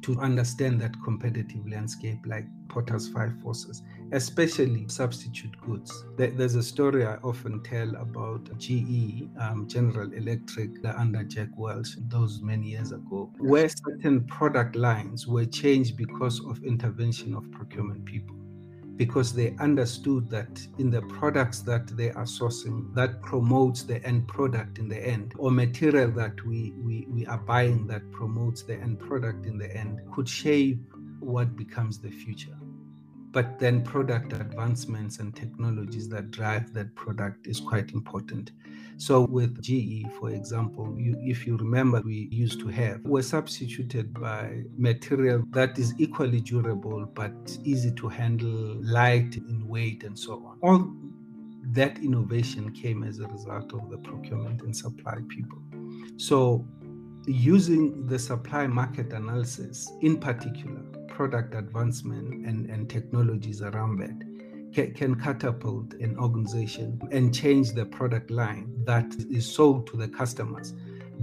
to 0.00 0.18
understand 0.20 0.80
that 0.80 0.94
competitive 1.04 1.68
landscape 1.68 2.18
like 2.24 2.46
Porter's 2.68 3.08
five 3.08 3.38
forces, 3.42 3.82
especially 4.12 4.88
substitute 4.88 5.60
goods. 5.60 6.04
There's 6.16 6.54
a 6.54 6.62
story 6.62 7.06
I 7.06 7.16
often 7.16 7.62
tell 7.62 7.94
about 7.96 8.56
GE, 8.58 9.28
um, 9.38 9.66
General 9.68 10.12
Electric, 10.12 10.70
under 10.96 11.22
Jack 11.24 11.48
Welch, 11.56 11.96
those 12.08 12.40
many 12.40 12.70
years 12.70 12.92
ago, 12.92 13.30
where 13.38 13.68
certain 13.68 14.24
product 14.24 14.76
lines 14.76 15.26
were 15.26 15.44
changed 15.44 15.96
because 15.96 16.40
of 16.46 16.62
intervention 16.64 17.34
of 17.34 17.50
procurement 17.50 18.04
people. 18.04 18.36
Because 18.96 19.32
they 19.32 19.54
understood 19.60 20.28
that 20.30 20.60
in 20.78 20.90
the 20.90 21.02
products 21.02 21.60
that 21.60 21.86
they 21.96 22.10
are 22.10 22.24
sourcing 22.24 22.92
that 22.94 23.22
promotes 23.22 23.84
the 23.84 24.04
end 24.04 24.26
product 24.26 24.78
in 24.78 24.88
the 24.88 24.98
end 24.98 25.34
or 25.38 25.52
material 25.52 26.10
that 26.12 26.44
we, 26.44 26.72
we, 26.78 27.06
we 27.08 27.24
are 27.26 27.38
buying 27.38 27.86
that 27.86 28.10
promotes 28.10 28.64
the 28.64 28.74
end 28.74 28.98
product 28.98 29.46
in 29.46 29.56
the 29.56 29.72
end 29.76 30.00
could 30.12 30.28
shape 30.28 30.80
what 31.20 31.54
becomes 31.56 32.00
the 32.00 32.10
future 32.10 32.58
but 33.30 33.58
then 33.58 33.82
product 33.82 34.32
advancements 34.32 35.18
and 35.18 35.34
technologies 35.34 36.08
that 36.08 36.30
drive 36.30 36.72
that 36.72 36.94
product 36.94 37.46
is 37.46 37.60
quite 37.60 37.92
important 37.92 38.52
so 38.98 39.26
with 39.26 39.62
GE, 39.62 40.10
for 40.18 40.30
example, 40.30 40.92
you, 40.98 41.14
if 41.20 41.46
you 41.46 41.56
remember, 41.56 42.02
we 42.04 42.28
used 42.32 42.58
to 42.60 42.66
have 42.66 43.00
were 43.04 43.22
substituted 43.22 44.12
by 44.12 44.64
material 44.76 45.44
that 45.50 45.78
is 45.78 45.94
equally 45.98 46.40
durable 46.40 47.06
but 47.14 47.32
easy 47.62 47.92
to 47.92 48.08
handle, 48.08 48.76
light 48.82 49.36
in 49.36 49.68
weight, 49.68 50.02
and 50.02 50.18
so 50.18 50.44
on. 50.44 50.58
All 50.62 50.92
that 51.74 51.98
innovation 51.98 52.72
came 52.72 53.04
as 53.04 53.20
a 53.20 53.28
result 53.28 53.72
of 53.72 53.88
the 53.88 53.98
procurement 53.98 54.62
and 54.62 54.76
supply 54.76 55.18
people. 55.28 55.58
So 56.16 56.66
using 57.24 58.04
the 58.08 58.18
supply 58.18 58.66
market 58.66 59.12
analysis, 59.12 59.88
in 60.00 60.18
particular, 60.18 60.82
product 61.18 61.52
advancement 61.52 62.46
and, 62.46 62.70
and 62.70 62.88
technologies 62.88 63.60
around 63.60 63.98
that, 63.98 64.16
can, 64.72 64.94
can 64.94 65.12
catapult 65.16 65.92
an 65.94 66.16
organization 66.16 66.96
and 67.10 67.34
change 67.34 67.72
the 67.72 67.84
product 67.84 68.30
line 68.30 68.72
that 68.84 69.12
is 69.28 69.44
sold 69.44 69.84
to 69.84 69.96
the 69.96 70.06
customers 70.06 70.74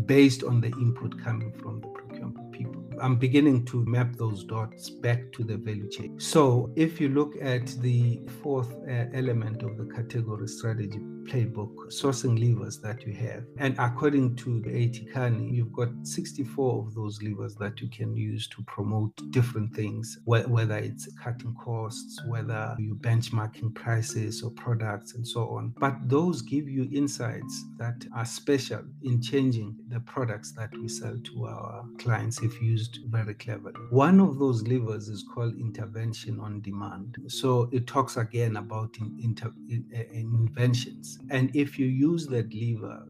based 0.05 0.43
on 0.43 0.59
the 0.59 0.67
input 0.67 1.17
coming 1.23 1.49
from 1.53 1.79
the 1.79 1.87
procurement 1.87 2.51
people. 2.51 2.83
I'm 3.01 3.15
beginning 3.15 3.63
to 3.67 3.85
map 3.85 4.17
those 4.17 4.43
dots 4.43 4.89
back 4.89 5.31
to 5.31 5.45
the 5.45 5.55
value 5.55 5.89
chain. 5.89 6.19
So, 6.19 6.73
if 6.75 6.99
you 6.99 7.07
look 7.07 7.33
at 7.41 7.67
the 7.81 8.19
fourth 8.43 8.73
uh, 8.89 9.05
element 9.13 9.63
of 9.63 9.77
the 9.77 9.85
category 9.85 10.49
strategy 10.49 10.99
playbook, 11.25 11.73
sourcing 11.89 12.39
levers 12.39 12.79
that 12.79 13.05
you 13.05 13.13
have, 13.13 13.43
and 13.57 13.75
according 13.79 14.35
to 14.37 14.61
the 14.61 14.75
A.T. 14.75 15.05
Kearney, 15.13 15.49
you've 15.51 15.73
got 15.73 15.89
64 16.03 16.79
of 16.79 16.95
those 16.95 17.21
levers 17.21 17.55
that 17.55 17.81
you 17.81 17.89
can 17.89 18.15
use 18.15 18.47
to 18.49 18.63
promote 18.63 19.11
different 19.31 19.75
things, 19.75 20.19
whether 20.25 20.77
it's 20.77 21.07
cutting 21.21 21.55
costs, 21.55 22.21
whether 22.27 22.75
you're 22.79 22.95
benchmarking 22.95 23.73
prices 23.73 24.43
or 24.43 24.51
products, 24.51 25.15
and 25.15 25.27
so 25.27 25.49
on. 25.49 25.73
But 25.77 25.95
those 26.07 26.41
give 26.41 26.69
you 26.69 26.87
insights 26.91 27.65
that 27.77 28.05
are 28.15 28.25
special 28.25 28.83
in 29.03 29.21
changing 29.21 29.75
the 29.89 29.99
products 30.01 30.51
that 30.53 30.71
we 30.77 30.87
sell 30.87 31.17
to 31.23 31.45
our 31.45 31.85
clients 31.97 32.41
if 32.41 32.61
used 32.61 32.99
very 33.07 33.33
cleverly. 33.33 33.79
One 33.89 34.19
of 34.19 34.39
those 34.39 34.67
levers 34.67 35.07
is 35.07 35.23
called 35.23 35.57
intervention 35.59 36.39
on 36.39 36.61
demand. 36.61 37.17
So 37.27 37.69
it 37.71 37.87
talks 37.87 38.17
again 38.17 38.57
about 38.57 38.95
in, 38.99 39.17
inter, 39.21 39.51
in, 39.69 39.85
in 40.11 40.33
inventions. 40.33 41.14
And 41.29 41.55
if 41.55 41.79
you 41.79 41.87
use 41.87 42.27
that 42.27 42.53
lever 42.53 43.05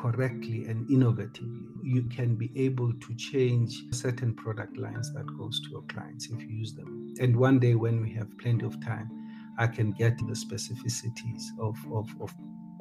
correctly 0.00 0.64
and 0.66 0.88
innovatively, 0.88 1.66
you 1.82 2.02
can 2.04 2.36
be 2.36 2.50
able 2.56 2.92
to 2.92 3.14
change 3.16 3.82
certain 3.92 4.34
product 4.34 4.76
lines 4.76 5.12
that 5.14 5.26
goes 5.38 5.60
to 5.60 5.70
your 5.70 5.82
clients 5.82 6.26
if 6.30 6.40
you 6.42 6.48
use 6.48 6.74
them. 6.74 7.14
And 7.20 7.36
one 7.36 7.58
day 7.58 7.74
when 7.74 8.00
we 8.00 8.12
have 8.14 8.36
plenty 8.38 8.64
of 8.64 8.80
time, 8.84 9.10
I 9.58 9.66
can 9.66 9.92
get 9.92 10.18
the 10.18 10.34
specificities 10.34 11.42
of, 11.58 11.76
of, 11.92 12.08
of, 12.20 12.34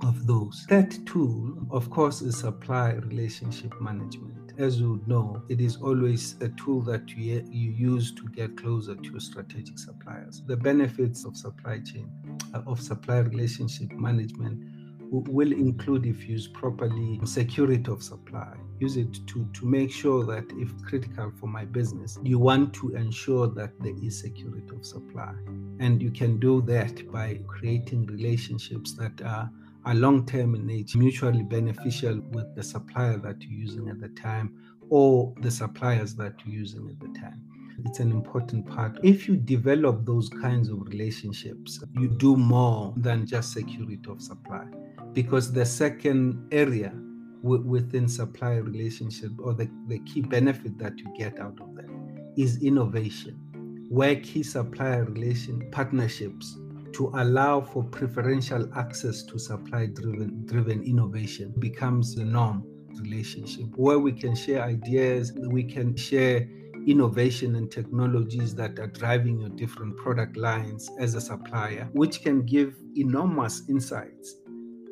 of 0.03 0.27
those. 0.27 0.65
That 0.69 0.97
tool, 1.05 1.57
of 1.71 1.89
course, 1.89 2.21
is 2.21 2.37
supply 2.37 2.93
relationship 2.93 3.73
management 3.81 4.39
as 4.59 4.77
you 4.77 5.01
know, 5.07 5.41
it 5.47 5.61
is 5.61 5.77
always 5.77 6.35
a 6.41 6.49
tool 6.49 6.81
that 6.81 7.09
you, 7.11 7.45
you 7.49 7.71
use 7.71 8.13
to 8.13 8.27
get 8.27 8.57
closer 8.57 8.93
to 8.93 9.09
your 9.09 9.19
strategic 9.21 9.79
suppliers. 9.79 10.43
The 10.45 10.57
benefits 10.57 11.23
of 11.23 11.37
supply 11.37 11.79
chain, 11.79 12.11
of 12.53 12.81
supply 12.81 13.19
relationship 13.19 13.91
management 13.93 14.63
will 15.11 15.49
mm. 15.49 15.59
include 15.59 16.05
if 16.05 16.27
used 16.27 16.53
properly 16.53 17.19
security 17.23 17.91
of 17.91 18.03
supply. 18.03 18.53
Use 18.79 18.97
it 18.97 19.25
to 19.27 19.47
to 19.53 19.65
make 19.65 19.91
sure 19.91 20.23
that 20.25 20.45
if 20.53 20.69
critical 20.83 21.31
for 21.39 21.47
my 21.47 21.65
business 21.65 22.19
you 22.23 22.39
want 22.39 22.73
to 22.75 22.95
ensure 22.95 23.47
that 23.47 23.71
there 23.81 23.95
is 24.01 24.19
security 24.19 24.75
of 24.75 24.85
supply. 24.85 25.33
And 25.79 26.01
you 26.01 26.11
can 26.11 26.39
do 26.39 26.61
that 26.63 27.11
by 27.11 27.39
creating 27.47 28.05
relationships 28.05 28.93
that 28.93 29.21
are 29.21 29.49
are 29.85 29.95
long 29.95 30.25
term 30.25 30.55
in 30.55 30.67
nature, 30.67 30.97
mutually 30.97 31.43
beneficial 31.43 32.19
with 32.31 32.53
the 32.55 32.63
supplier 32.63 33.17
that 33.17 33.41
you're 33.41 33.59
using 33.59 33.89
at 33.89 33.99
the 33.99 34.09
time 34.09 34.53
or 34.89 35.33
the 35.41 35.51
suppliers 35.51 36.15
that 36.15 36.33
you're 36.45 36.55
using 36.55 36.89
at 36.89 36.99
the 36.99 37.19
time. 37.19 37.41
It's 37.85 37.99
an 37.99 38.11
important 38.11 38.65
part. 38.65 38.99
If 39.03 39.27
you 39.27 39.35
develop 39.35 40.05
those 40.05 40.29
kinds 40.29 40.69
of 40.69 40.81
relationships, 40.81 41.83
you 41.93 42.07
do 42.07 42.35
more 42.35 42.93
than 42.97 43.25
just 43.25 43.53
security 43.53 43.99
of 44.07 44.21
supply. 44.21 44.65
Because 45.13 45.51
the 45.51 45.65
second 45.65 46.47
area 46.51 46.93
within 47.41 48.07
supply 48.07 48.55
relationship 48.55 49.31
or 49.39 49.53
the, 49.53 49.69
the 49.87 49.99
key 49.99 50.21
benefit 50.21 50.77
that 50.77 50.97
you 50.99 51.07
get 51.17 51.39
out 51.39 51.59
of 51.61 51.73
that 51.75 51.89
is 52.37 52.61
innovation, 52.61 53.39
where 53.89 54.15
key 54.17 54.43
supplier 54.43 55.05
relation 55.05 55.69
partnerships 55.71 56.57
to 56.93 57.11
allow 57.15 57.61
for 57.61 57.83
preferential 57.83 58.69
access 58.75 59.23
to 59.23 59.39
supply 59.39 59.85
driven, 59.85 60.45
driven 60.45 60.83
innovation 60.83 61.53
becomes 61.59 62.15
the 62.15 62.25
norm 62.25 62.65
relationship 62.99 63.67
where 63.75 63.99
we 63.99 64.11
can 64.11 64.35
share 64.35 64.63
ideas, 64.63 65.31
we 65.47 65.63
can 65.63 65.95
share 65.95 66.47
innovation 66.89 67.55
and 67.55 67.71
technologies 67.71 68.55
that 68.55 68.79
are 68.79 68.87
driving 68.87 69.39
your 69.39 69.49
different 69.49 69.95
product 69.97 70.35
lines 70.35 70.89
as 70.99 71.13
a 71.13 71.21
supplier, 71.21 71.87
which 71.93 72.21
can 72.23 72.41
give 72.41 72.75
enormous 72.95 73.63
insights 73.69 74.35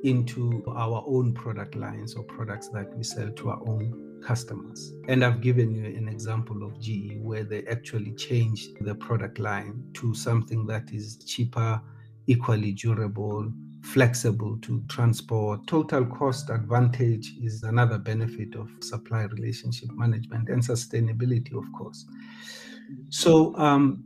into 0.03 0.63
our 0.75 1.03
own 1.07 1.33
product 1.33 1.75
lines 1.75 2.13
or 2.13 2.23
products 2.23 2.69
that 2.69 2.95
we 2.95 3.03
sell 3.03 3.29
to 3.31 3.49
our 3.49 3.67
own 3.67 4.21
customers. 4.23 4.93
And 5.07 5.25
I've 5.25 5.41
given 5.41 5.73
you 5.73 5.85
an 5.85 6.07
example 6.07 6.63
of 6.63 6.79
GE 6.79 7.17
where 7.19 7.43
they 7.43 7.65
actually 7.65 8.13
changed 8.13 8.77
the 8.81 8.93
product 8.93 9.39
line 9.39 9.83
to 9.95 10.13
something 10.13 10.67
that 10.67 10.91
is 10.91 11.17
cheaper 11.17 11.81
equally 12.27 12.73
durable, 12.73 13.51
flexible 13.81 14.57
to 14.61 14.83
transport. 14.89 15.65
Total 15.67 16.05
cost 16.05 16.49
advantage 16.49 17.33
is 17.41 17.63
another 17.63 17.97
benefit 17.97 18.55
of 18.55 18.69
supply 18.81 19.23
relationship 19.23 19.89
management 19.93 20.49
and 20.49 20.61
sustainability, 20.61 21.55
of 21.57 21.71
course. 21.73 22.05
So, 23.09 23.55
um, 23.57 24.03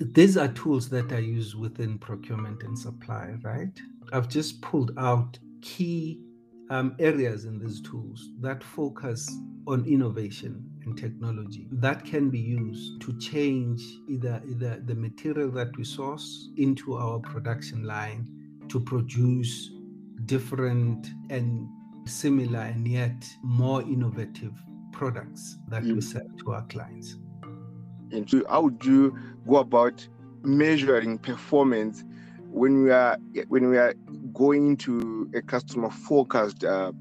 these 0.00 0.36
are 0.36 0.48
tools 0.48 0.88
that 0.90 1.12
I 1.12 1.18
use 1.18 1.56
within 1.56 1.98
procurement 1.98 2.62
and 2.62 2.78
supply, 2.78 3.34
right? 3.42 3.72
I've 4.12 4.28
just 4.28 4.60
pulled 4.62 4.92
out 4.96 5.38
key 5.60 6.20
um, 6.70 6.94
areas 6.98 7.44
in 7.44 7.58
these 7.58 7.80
tools 7.80 8.30
that 8.40 8.62
focus 8.62 9.28
on 9.66 9.84
innovation 9.86 10.64
and 10.88 10.98
technology 10.98 11.66
that 11.70 12.04
can 12.04 12.30
be 12.30 12.38
used 12.38 13.00
to 13.00 13.16
change 13.18 13.82
either 14.08 14.40
either 14.48 14.82
the 14.86 14.94
material 14.94 15.50
that 15.50 15.76
we 15.76 15.84
source 15.84 16.50
into 16.56 16.96
our 16.96 17.18
production 17.18 17.84
line 17.84 18.26
to 18.68 18.80
produce 18.80 19.70
different 20.26 21.08
and 21.30 21.68
similar 22.06 22.60
and 22.60 22.86
yet 22.86 23.28
more 23.42 23.82
innovative 23.82 24.52
products 24.92 25.58
that 25.68 25.82
mm. 25.82 25.94
we 25.94 26.00
sell 26.00 26.26
to 26.38 26.52
our 26.52 26.62
clients. 26.66 27.16
And 28.10 28.28
so 28.28 28.42
how 28.48 28.62
would 28.62 28.84
you 28.84 29.16
go 29.46 29.56
about 29.56 30.06
measuring 30.42 31.18
performance 31.18 32.04
when 32.50 32.82
we 32.82 32.90
are 32.90 33.18
when 33.48 33.68
we 33.68 33.76
are 33.76 33.94
going 34.32 34.76
to 34.78 35.30
a 35.34 35.42
customer 35.42 35.90
focused 35.90 36.64
uh, 36.64 36.92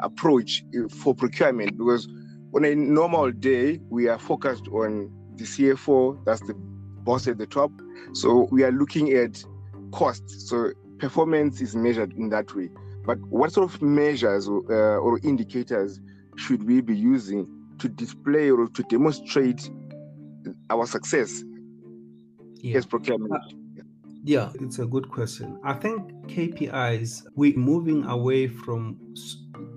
approach 0.00 0.64
for 0.88 1.14
procurement 1.14 1.76
because 1.76 2.08
on 2.56 2.64
a 2.64 2.74
normal 2.74 3.30
day 3.30 3.78
we 3.90 4.08
are 4.08 4.18
focused 4.18 4.66
on 4.68 5.10
the 5.36 5.44
CFO 5.44 6.24
that's 6.24 6.40
the 6.40 6.54
boss 6.54 7.28
at 7.28 7.38
the 7.38 7.46
top. 7.46 7.70
So 8.14 8.48
we 8.50 8.64
are 8.64 8.72
looking 8.72 9.12
at 9.12 9.44
costs. 9.92 10.48
So 10.48 10.72
performance 10.98 11.60
is 11.60 11.76
measured 11.76 12.14
in 12.14 12.30
that 12.30 12.54
way. 12.56 12.70
But 13.04 13.18
what 13.20 13.52
sort 13.52 13.72
of 13.72 13.82
measures 13.82 14.48
or, 14.48 14.62
uh, 14.70 14.98
or 14.98 15.20
indicators 15.22 16.00
should 16.36 16.64
we 16.64 16.80
be 16.80 16.96
using 16.96 17.46
to 17.78 17.88
display 17.88 18.50
or 18.50 18.66
to 18.68 18.82
demonstrate 18.84 19.70
our 20.70 20.86
success? 20.86 21.44
Yeah. 22.62 22.78
as 22.78 22.86
procurement. 22.86 23.32
Uh, 23.32 23.38
yeah, 24.24 24.50
it's 24.54 24.80
a 24.80 24.86
good 24.86 25.08
question. 25.08 25.60
I 25.62 25.74
think 25.74 26.10
KPIs, 26.26 27.26
we're 27.36 27.56
moving 27.56 28.04
away 28.06 28.48
from 28.48 28.98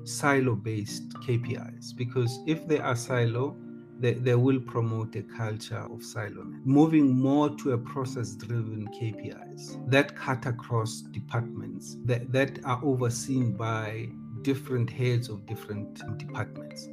silo 0.03 0.55
based 0.55 1.09
KPIs 1.15 1.95
because 1.95 2.39
if 2.47 2.67
they 2.67 2.79
are 2.79 2.95
silo, 2.95 3.55
they, 3.99 4.13
they 4.13 4.35
will 4.35 4.59
promote 4.59 5.15
a 5.15 5.23
culture 5.23 5.85
of 5.91 6.03
silo. 6.03 6.45
Moving 6.63 7.15
more 7.15 7.49
to 7.57 7.73
a 7.73 7.77
process 7.77 8.33
driven 8.35 8.87
KPIs 8.87 9.89
that 9.91 10.15
cut 10.15 10.45
across 10.45 11.01
departments, 11.01 11.97
that, 12.05 12.31
that 12.31 12.63
are 12.63 12.79
overseen 12.83 13.53
by 13.53 14.09
different 14.41 14.89
heads 14.89 15.27
of 15.27 15.45
different 15.45 16.01
departments. 16.17 16.87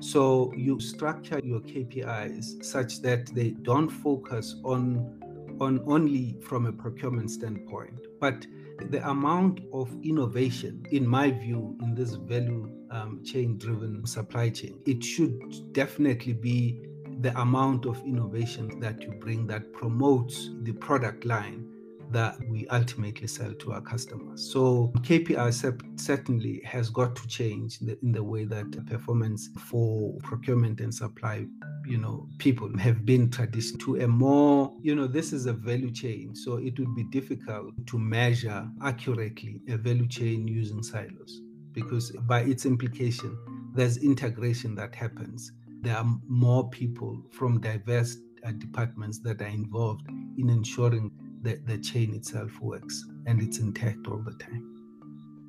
So 0.00 0.52
you 0.56 0.80
structure 0.80 1.40
your 1.42 1.60
KPIs 1.60 2.64
such 2.64 3.02
that 3.02 3.26
they 3.34 3.50
don't 3.50 3.88
focus 3.88 4.56
on 4.64 5.20
on 5.60 5.82
only 5.86 6.36
from 6.40 6.66
a 6.66 6.72
procurement 6.72 7.30
standpoint, 7.30 8.06
but 8.20 8.46
the 8.90 9.08
amount 9.08 9.60
of 9.72 9.94
innovation, 10.02 10.84
in 10.92 11.06
my 11.06 11.30
view, 11.30 11.76
in 11.82 11.94
this 11.94 12.14
value 12.14 12.70
um, 12.90 13.22
chain 13.24 13.58
driven 13.58 14.06
supply 14.06 14.50
chain, 14.50 14.80
it 14.86 15.02
should 15.02 15.72
definitely 15.72 16.32
be 16.32 16.80
the 17.20 17.36
amount 17.40 17.86
of 17.86 18.00
innovation 18.06 18.78
that 18.80 19.02
you 19.02 19.10
bring 19.10 19.46
that 19.48 19.72
promotes 19.72 20.50
the 20.62 20.72
product 20.72 21.24
line 21.24 21.68
that 22.10 22.36
we 22.48 22.66
ultimately 22.68 23.26
sell 23.26 23.52
to 23.54 23.72
our 23.72 23.80
customers. 23.80 24.50
So 24.50 24.92
KPI 24.98 26.00
certainly 26.00 26.60
has 26.64 26.90
got 26.90 27.16
to 27.16 27.26
change 27.28 27.80
in 27.80 28.12
the 28.12 28.22
way 28.22 28.44
that 28.44 28.86
performance 28.86 29.50
for 29.58 30.16
procurement 30.22 30.80
and 30.80 30.94
supply, 30.94 31.46
you 31.86 31.98
know, 31.98 32.28
people 32.38 32.76
have 32.78 33.04
been 33.04 33.30
traditional 33.30 33.78
to 33.80 34.04
a 34.04 34.08
more, 34.08 34.72
you 34.80 34.94
know, 34.94 35.06
this 35.06 35.32
is 35.32 35.46
a 35.46 35.52
value 35.52 35.90
chain. 35.90 36.34
So 36.34 36.56
it 36.56 36.78
would 36.78 36.94
be 36.94 37.04
difficult 37.04 37.74
to 37.86 37.98
measure 37.98 38.68
accurately 38.82 39.60
a 39.68 39.76
value 39.76 40.08
chain 40.08 40.48
using 40.48 40.82
silos 40.82 41.42
because 41.72 42.10
by 42.26 42.40
its 42.40 42.66
implication, 42.66 43.36
there's 43.74 43.98
integration 43.98 44.74
that 44.76 44.94
happens. 44.94 45.52
There 45.82 45.96
are 45.96 46.06
more 46.26 46.68
people 46.70 47.22
from 47.30 47.60
diverse 47.60 48.16
uh, 48.44 48.52
departments 48.52 49.20
that 49.20 49.40
are 49.40 49.46
involved 49.46 50.08
in 50.36 50.50
ensuring 50.50 51.10
the, 51.48 51.58
the 51.66 51.78
chain 51.78 52.14
itself 52.14 52.60
works 52.60 53.04
and 53.26 53.40
it's 53.40 53.58
intact 53.58 54.06
all 54.06 54.18
the 54.18 54.34
time. 54.34 54.64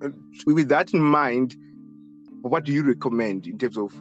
Uh, 0.03 0.09
with 0.45 0.69
that 0.69 0.93
in 0.93 1.01
mind, 1.01 1.55
what 2.41 2.63
do 2.63 2.71
you 2.71 2.83
recommend 2.83 3.47
in 3.47 3.57
terms 3.57 3.77
of 3.77 3.93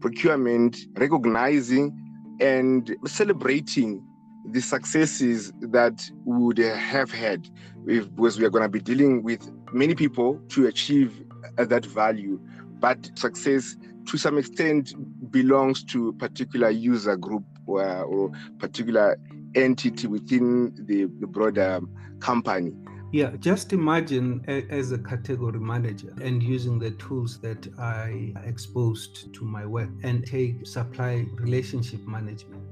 procurement, 0.00 0.76
recognizing 0.96 1.96
and 2.40 2.96
celebrating 3.06 4.04
the 4.50 4.60
successes 4.60 5.52
that 5.60 6.10
we 6.24 6.36
would 6.36 6.58
have 6.58 7.10
had 7.10 7.48
if, 7.86 8.12
because 8.14 8.38
we 8.38 8.44
are 8.44 8.50
going 8.50 8.62
to 8.62 8.68
be 8.68 8.80
dealing 8.80 9.22
with 9.22 9.50
many 9.72 9.94
people 9.94 10.40
to 10.48 10.66
achieve 10.66 11.24
uh, 11.58 11.64
that 11.64 11.86
value 11.86 12.38
but 12.80 13.10
success 13.16 13.76
to 14.06 14.18
some 14.18 14.36
extent 14.36 14.92
belongs 15.30 15.82
to 15.84 16.12
particular 16.14 16.68
user 16.68 17.16
group 17.16 17.44
or, 17.66 18.02
or 18.02 18.30
particular 18.58 19.16
entity 19.54 20.06
within 20.06 20.74
the, 20.86 21.04
the 21.20 21.26
broader 21.26 21.80
company. 22.20 22.72
Yeah, 23.12 23.30
just 23.38 23.72
imagine 23.72 24.44
as 24.48 24.90
a 24.90 24.98
category 24.98 25.60
manager 25.60 26.12
and 26.20 26.42
using 26.42 26.80
the 26.80 26.90
tools 26.92 27.38
that 27.42 27.68
I 27.78 28.32
exposed 28.44 29.32
to 29.34 29.44
my 29.44 29.64
work 29.64 29.90
and 30.02 30.26
take 30.26 30.66
supply 30.66 31.24
relationship 31.34 32.04
management. 32.08 32.62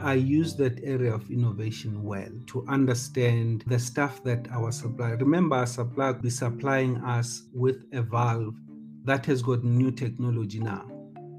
I 0.00 0.14
use 0.14 0.56
that 0.56 0.82
area 0.82 1.14
of 1.14 1.30
innovation 1.30 2.02
well 2.02 2.28
to 2.48 2.66
understand 2.66 3.62
the 3.68 3.78
stuff 3.78 4.24
that 4.24 4.48
our 4.50 4.72
supplier, 4.72 5.16
remember, 5.16 5.56
our 5.56 5.66
supplier 5.66 6.14
be 6.14 6.30
supplying 6.30 6.96
us 7.04 7.44
with 7.54 7.84
a 7.92 8.02
valve 8.02 8.56
that 9.04 9.24
has 9.26 9.42
got 9.42 9.62
new 9.62 9.92
technology 9.92 10.58
now 10.58 10.93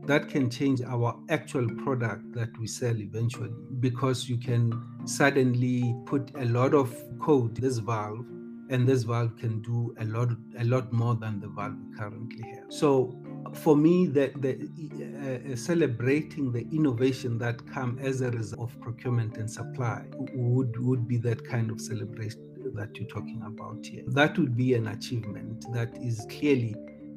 that 0.08 0.30
can 0.30 0.50
change 0.50 0.82
our 0.82 1.20
actual 1.30 1.68
product 1.84 2.34
that 2.34 2.56
we 2.60 2.68
sell 2.68 2.96
eventually 2.98 3.54
because 3.80 4.30
you 4.30 4.38
can 4.38 4.72
suddenly 5.06 5.96
put 6.06 6.32
a 6.36 6.46
lot 6.46 6.74
of 6.74 6.96
code 7.20 7.56
this 7.56 7.78
valve 7.80 8.26
and 8.70 8.88
this 8.88 9.04
valve 9.04 9.36
can 9.38 9.62
do 9.62 9.96
a 10.00 10.06
lot 10.06 10.30
a 10.60 10.64
lot 10.64 10.92
more 10.92 11.16
than 11.16 11.40
the 11.40 11.48
valve 11.48 11.76
we 11.78 11.96
currently 11.98 12.50
have. 12.52 12.66
So 12.70 13.16
for 13.54 13.76
me 13.76 14.08
the, 14.08 14.32
the 14.38 15.50
uh, 15.50 15.54
uh, 15.54 15.56
celebrating 15.56 16.52
the 16.52 16.62
innovation 16.72 17.38
that 17.40 17.66
come 17.68 18.00
as 18.02 18.22
a 18.22 18.32
result 18.32 18.62
of 18.62 18.82
procurement 18.82 19.38
and 19.38 19.50
supply 19.50 20.04
would 20.34 20.78
would 20.80 21.08
be 21.08 21.18
that 21.18 21.48
kind 21.48 21.70
of 21.70 21.80
celebration 21.80 22.42
that 22.74 22.98
you're 22.98 23.08
talking 23.08 23.42
about 23.46 23.86
here. 23.86 24.04
That 24.08 24.38
would 24.38 24.58
be 24.58 24.74
an 24.74 24.88
achievement 24.88 25.66
that 25.74 25.96
is 26.02 26.26
clearly 26.30 26.76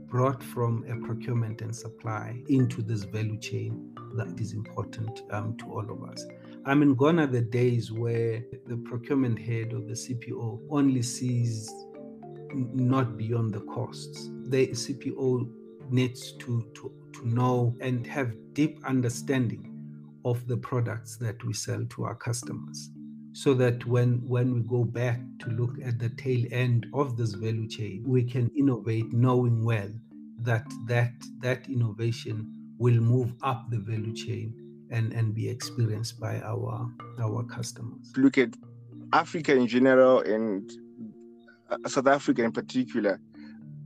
brought 0.09 0.42
from 0.42 0.85
a 0.88 1.07
procurement 1.07 1.61
and 1.61 1.75
supply 1.75 2.42
into 2.49 2.83
this 2.83 3.05
value 3.05 3.38
chain 3.38 3.94
that 4.14 4.40
is 4.40 4.53
important 4.55 5.23
um, 5.31 5.57
to 5.59 5.66
all 5.66 5.90
of 5.90 6.03
us. 6.11 6.25
I 6.64 6.75
mean, 6.75 6.94
gone 6.94 7.21
are 7.21 7.27
the 7.27 7.42
days 7.42 7.92
where 7.92 8.42
the 8.66 8.77
procurement 8.77 9.38
head 9.38 9.73
or 9.75 9.81
the 9.81 9.92
CPO 9.92 10.61
only 10.71 11.03
sees 11.03 11.73
not 12.55 13.16
beyond 13.16 13.53
the 13.53 13.61
costs. 13.61 14.31
The 14.44 14.68
CPO 14.68 15.51
needs 15.90 16.33
to, 16.33 16.62
to, 16.75 16.92
to 17.12 17.29
know 17.29 17.77
and 17.81 18.07
have 18.07 18.33
deep 18.55 18.81
understanding 18.85 19.75
of 20.25 20.47
the 20.49 20.57
products 20.57 21.16
that 21.16 21.42
we 21.44 21.53
sell 21.53 21.85
to 21.90 22.05
our 22.05 22.14
customers 22.14 22.90
so 23.38 23.55
that 23.55 23.87
when 23.87 24.20
when 24.27 24.53
we 24.53 24.61
go 24.62 24.83
back 24.83 25.20
to 25.38 25.48
look 25.51 25.74
at 25.85 25.96
the 26.01 26.09
tail 26.22 26.44
end 26.51 26.87
of 26.92 27.16
this 27.16 27.35
value 27.35 27.68
chain 27.68 28.03
we 28.05 28.24
can 28.24 28.51
innovate 28.57 29.12
knowing 29.12 29.64
well 29.64 29.90
that 30.40 30.66
that 30.88 31.12
that 31.40 31.68
innovation 31.68 32.37
will 32.79 33.01
move 33.14 33.33
up 33.42 33.70
the 33.70 33.79
value 33.79 34.12
chain 34.12 34.53
and 34.90 35.12
and 35.12 35.35
be 35.35 35.48
experienced 35.48 36.18
by 36.18 36.40
our 36.40 36.90
our 37.20 37.44
customers. 37.44 38.12
Look 38.16 38.38
at 38.38 38.51
africa 39.12 39.55
in 39.55 39.68
general 39.68 40.20
and 40.20 40.70
uh, 41.70 41.88
south 41.88 42.09
africa 42.09 42.42
in 42.42 42.53
particular 42.53 43.20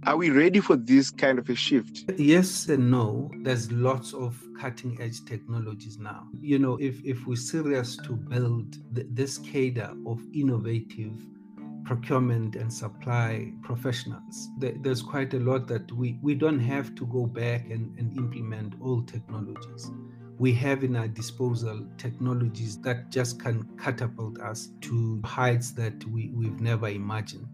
are 0.04 0.16
we 0.16 0.30
ready 0.30 0.58
for 0.60 0.76
this 0.76 1.10
kind 1.10 1.38
of 1.38 1.48
a 1.48 1.54
shift? 1.54 2.10
Yes 2.16 2.68
and 2.68 2.90
no. 2.90 3.30
There's 3.42 3.70
lots 3.70 4.12
of 4.12 4.36
cutting 4.58 5.00
edge 5.00 5.24
technologies 5.24 5.98
now. 5.98 6.26
You 6.40 6.58
know, 6.58 6.76
if, 6.80 7.04
if 7.04 7.26
we're 7.26 7.36
serious 7.36 7.96
to 7.98 8.14
build 8.14 8.76
th- 8.94 9.06
this 9.10 9.38
cadre 9.38 9.94
of 10.06 10.20
innovative 10.34 11.12
procurement 11.84 12.56
and 12.56 12.72
supply 12.72 13.52
professionals, 13.62 14.48
th- 14.60 14.76
there's 14.80 15.02
quite 15.02 15.34
a 15.34 15.38
lot 15.38 15.68
that 15.68 15.90
we, 15.92 16.18
we 16.20 16.34
don't 16.34 16.60
have 16.60 16.94
to 16.96 17.06
go 17.06 17.26
back 17.26 17.70
and, 17.70 17.96
and 17.98 18.16
implement 18.16 18.74
old 18.80 19.06
technologies 19.08 19.90
we 20.38 20.52
have 20.52 20.82
in 20.82 20.96
our 20.96 21.06
disposal 21.06 21.86
technologies 21.98 22.80
that 22.80 23.10
just 23.10 23.40
can 23.40 23.62
catapult 23.80 24.40
us 24.40 24.70
to 24.80 25.20
heights 25.24 25.70
that 25.70 26.04
we, 26.06 26.30
we've 26.34 26.60
never 26.60 26.88
imagined 26.88 27.46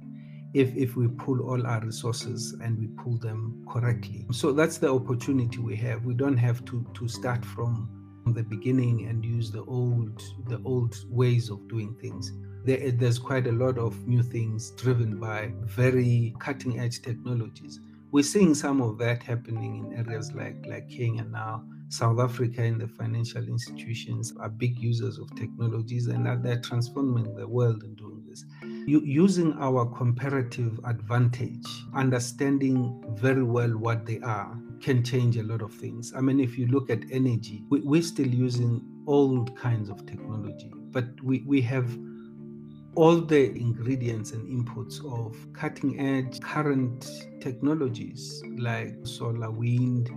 if 0.54 0.74
if 0.76 0.96
we 0.96 1.08
pull 1.08 1.40
all 1.40 1.66
our 1.66 1.80
resources 1.84 2.54
and 2.62 2.78
we 2.78 2.86
pull 3.02 3.18
them 3.18 3.64
correctly. 3.68 4.26
So 4.32 4.52
that's 4.52 4.78
the 4.78 4.92
opportunity 4.92 5.58
we 5.58 5.76
have. 5.76 6.04
We 6.04 6.14
don't 6.14 6.36
have 6.36 6.64
to 6.66 6.86
to 6.94 7.08
start 7.08 7.44
from 7.44 7.88
the 8.34 8.42
beginning 8.42 9.06
and 9.06 9.24
use 9.24 9.50
the 9.50 9.64
old 9.64 10.22
the 10.48 10.60
old 10.64 10.96
ways 11.08 11.50
of 11.50 11.66
doing 11.68 11.94
things. 12.00 12.32
There, 12.64 12.90
there's 12.90 13.18
quite 13.18 13.46
a 13.46 13.52
lot 13.52 13.78
of 13.78 14.06
new 14.06 14.22
things 14.22 14.70
driven 14.72 15.18
by 15.18 15.52
very 15.64 16.34
cutting 16.38 16.78
edge 16.78 17.00
technologies. 17.00 17.80
We're 18.10 18.24
seeing 18.24 18.54
some 18.54 18.80
of 18.80 18.98
that 18.98 19.22
happening 19.22 19.78
in 19.78 20.06
areas 20.06 20.32
like 20.32 20.64
like 20.66 20.88
Kenya 20.88 21.24
now. 21.24 21.64
South 21.90 22.20
Africa 22.20 22.62
and 22.62 22.78
the 22.78 22.86
financial 22.86 23.42
institutions 23.48 24.34
are 24.38 24.50
big 24.50 24.78
users 24.78 25.18
of 25.18 25.34
technologies 25.36 26.06
and 26.06 26.28
are 26.28 26.36
they're 26.36 26.60
transforming 26.60 27.34
the 27.34 27.48
world 27.48 27.82
in 27.82 27.94
doing 27.94 28.22
this. 28.28 28.44
Using 28.88 29.52
our 29.58 29.84
comparative 29.84 30.80
advantage, 30.84 31.66
understanding 31.94 33.04
very 33.18 33.42
well 33.42 33.76
what 33.76 34.06
they 34.06 34.18
are, 34.20 34.58
can 34.80 35.04
change 35.04 35.36
a 35.36 35.42
lot 35.42 35.60
of 35.60 35.74
things. 35.74 36.14
I 36.16 36.22
mean, 36.22 36.40
if 36.40 36.56
you 36.56 36.68
look 36.68 36.88
at 36.88 37.00
energy, 37.10 37.64
we, 37.68 37.80
we're 37.80 38.00
still 38.00 38.26
using 38.26 38.82
old 39.06 39.54
kinds 39.58 39.90
of 39.90 40.06
technology, 40.06 40.72
but 40.90 41.04
we, 41.22 41.44
we 41.46 41.60
have 41.62 41.98
all 42.94 43.20
the 43.20 43.50
ingredients 43.50 44.32
and 44.32 44.48
inputs 44.48 45.04
of 45.04 45.36
cutting 45.52 46.00
edge 46.00 46.40
current 46.40 47.06
technologies 47.40 48.42
like 48.56 48.94
solar, 49.02 49.50
wind, 49.50 50.10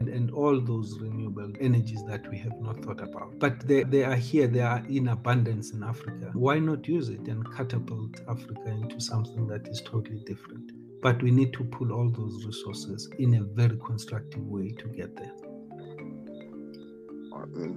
and, 0.00 0.08
and 0.08 0.30
all 0.30 0.60
those 0.60 0.98
renewable 1.00 1.52
energies 1.60 2.02
that 2.06 2.28
we 2.30 2.38
have 2.38 2.58
not 2.60 2.84
thought 2.84 3.00
about. 3.00 3.38
But 3.38 3.66
they, 3.66 3.82
they 3.84 4.04
are 4.04 4.14
here, 4.16 4.46
they 4.46 4.60
are 4.60 4.82
in 4.88 5.08
abundance 5.08 5.72
in 5.72 5.82
Africa. 5.82 6.30
Why 6.34 6.58
not 6.58 6.86
use 6.86 7.08
it 7.08 7.26
and 7.28 7.44
catapult 7.54 8.20
Africa 8.28 8.68
into 8.68 9.00
something 9.00 9.46
that 9.48 9.68
is 9.68 9.82
totally 9.82 10.22
different? 10.26 10.72
But 11.02 11.22
we 11.22 11.30
need 11.30 11.52
to 11.54 11.64
pull 11.64 11.92
all 11.92 12.10
those 12.10 12.44
resources 12.44 13.08
in 13.18 13.34
a 13.34 13.42
very 13.42 13.78
constructive 13.78 14.42
way 14.42 14.72
to 14.72 14.88
get 14.88 15.16
there. 15.16 15.32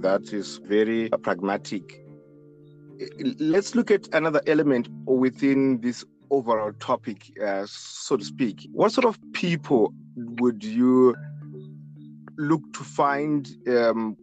That 0.01 0.33
is 0.33 0.57
very 0.57 1.09
pragmatic. 1.09 2.05
Let's 3.39 3.75
look 3.75 3.91
at 3.91 4.07
another 4.13 4.41
element 4.47 4.89
within 5.05 5.79
this 5.81 6.03
overall 6.31 6.71
topic, 6.79 7.31
uh, 7.43 7.65
so 7.67 8.17
to 8.17 8.23
speak. 8.23 8.67
What 8.71 8.91
sort 8.91 9.05
of 9.05 9.19
people 9.33 9.93
would 10.15 10.63
you 10.63 11.15
look 12.39 12.61
to 12.73 12.83
find 12.83 13.47
um, 13.67 14.17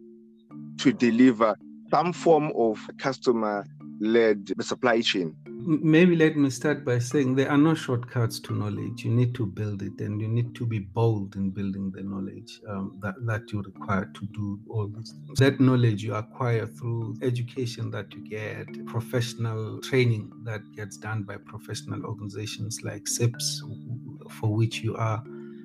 to 0.79 0.91
deliver 0.91 1.55
some 1.89 2.11
form 2.11 2.51
of 2.55 2.79
customer 2.97 3.65
led 3.99 4.51
supply 4.61 5.01
chain? 5.01 5.35
Maybe 5.45 6.15
let 6.15 6.37
me 6.37 6.49
start 6.49 6.85
by 6.85 6.99
saying 6.99 7.35
there 7.35 7.49
are 7.49 7.57
no 7.57 7.73
shortcuts 7.73 8.39
to 8.41 8.53
knowledge. 8.53 9.03
You 9.03 9.11
need 9.11 9.35
to 9.35 9.45
build 9.45 9.81
it 9.81 9.99
and 9.99 10.21
you 10.21 10.27
need 10.27 10.55
to 10.55 10.65
be 10.65 10.79
bold 10.79 11.35
in 11.35 11.49
building 11.49 11.91
the 11.91 12.03
knowledge 12.03 12.61
um, 12.69 12.97
that, 13.01 13.15
that 13.25 13.51
you 13.51 13.61
require 13.61 14.09
to 14.13 14.25
do 14.27 14.59
all 14.69 14.87
these 14.87 15.11
things. 15.11 15.39
That 15.39 15.59
knowledge 15.59 16.03
you 16.03 16.15
acquire 16.15 16.67
through 16.67 17.17
education 17.21 17.91
that 17.91 18.13
you 18.13 18.27
get, 18.29 18.85
professional 18.85 19.81
training 19.81 20.31
that 20.43 20.61
gets 20.73 20.95
done 20.97 21.23
by 21.23 21.37
professional 21.37 22.05
organizations 22.05 22.81
like 22.83 23.07
CIPS, 23.07 23.61
for 24.39 24.53
which 24.55 24.81
you 24.81 24.95
are 24.95 25.21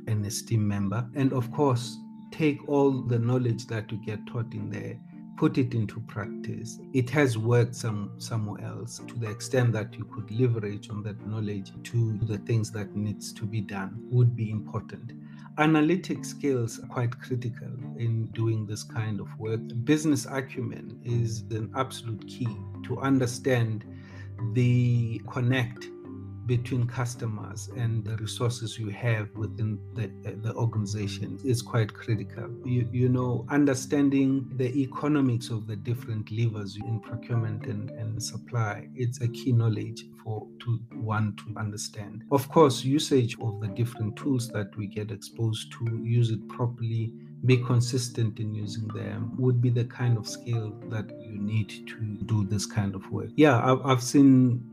an 0.09 0.25
esteemed 0.25 0.67
member. 0.67 1.09
And 1.15 1.33
of 1.33 1.53
course, 1.53 1.97
take 2.33 2.69
all 2.69 2.91
the 2.91 3.19
knowledge 3.19 3.67
that 3.67 3.93
you 3.93 3.99
get 4.05 4.27
taught 4.27 4.53
in 4.53 4.71
there 4.71 4.99
put 5.43 5.59
it 5.59 5.75
into 5.75 5.99
practice. 6.01 6.79
It 6.93 7.11
has 7.11 7.37
worked 7.37 7.75
some 7.75 8.13
somewhere 8.19 8.65
else 8.65 9.01
to 9.09 9.19
the 9.19 9.29
extent 9.29 9.73
that 9.73 9.93
you 9.99 10.05
could 10.05 10.31
leverage 10.31 10.89
on 10.89 11.03
that 11.03 11.27
knowledge 11.27 11.73
to 11.83 12.19
the 12.23 12.39
things 12.39 12.71
that 12.71 12.95
needs 12.95 13.33
to 13.33 13.45
be 13.45 13.61
done 13.61 13.99
would 14.11 14.37
be 14.37 14.51
important. 14.53 15.13
Analytic 15.59 16.25
skills 16.25 16.79
are 16.79 16.87
quite 16.87 17.19
critical 17.19 17.73
in 17.99 18.27
doing 18.27 18.67
this 18.67 18.85
kind 18.85 19.19
of 19.19 19.27
work. 19.39 19.61
Business 19.85 20.27
acumen 20.27 21.01
is 21.05 21.43
an 21.51 21.73
absolute 21.77 22.25
key 22.29 22.57
to 22.85 23.01
understand 23.01 23.85
the 24.53 25.21
connect 25.29 25.89
between 26.47 26.87
customers 26.87 27.71
and 27.77 28.05
the 28.05 28.17
resources 28.17 28.79
you 28.79 28.91
have 28.91 29.29
within 29.37 29.79
the, 29.95 30.11
the 30.43 30.55
organization 30.55 31.39
is 31.45 31.63
quite 31.63 31.93
critical. 31.93 32.51
You, 32.65 32.89
you 32.93 33.09
know, 33.09 33.47
understanding 33.49 34.51
the 34.57 34.69
economics 34.81 35.51
of 35.51 35.67
the 35.67 35.77
different 35.77 36.31
levers 36.31 36.77
in 36.77 37.01
procurement 37.01 37.67
and, 37.67 37.91
and 37.91 38.23
supply, 38.23 38.89
it's 38.95 39.21
a 39.21 39.29
key 39.29 39.53
knowledge 39.53 40.05
for 40.25 40.47
to 40.61 40.81
one 40.95 41.37
to 41.37 41.59
understand. 41.59 42.25
Of 42.31 42.49
course, 42.49 42.85
usage 42.85 43.37
of 43.41 43.61
the 43.61 43.69
different 43.69 44.17
tools 44.17 44.49
that 44.49 44.77
we 44.77 44.87
get 44.87 45.11
exposed 45.11 45.73
to, 45.73 46.01
use 46.03 46.31
it 46.31 46.49
properly, 46.49 47.13
be 47.45 47.57
consistent 47.57 48.39
in 48.39 48.55
using 48.55 48.87
them 48.89 49.33
would 49.37 49.61
be 49.61 49.69
the 49.69 49.85
kind 49.85 50.17
of 50.17 50.29
skill 50.29 50.73
that 50.89 51.11
you 51.21 51.39
need 51.39 51.69
to 51.89 51.97
do 52.27 52.47
this 52.47 52.67
kind 52.67 52.95
of 52.95 53.11
work. 53.11 53.31
Yeah, 53.35 53.59
I've, 53.59 53.85
I've 53.85 54.03
seen 54.03 54.65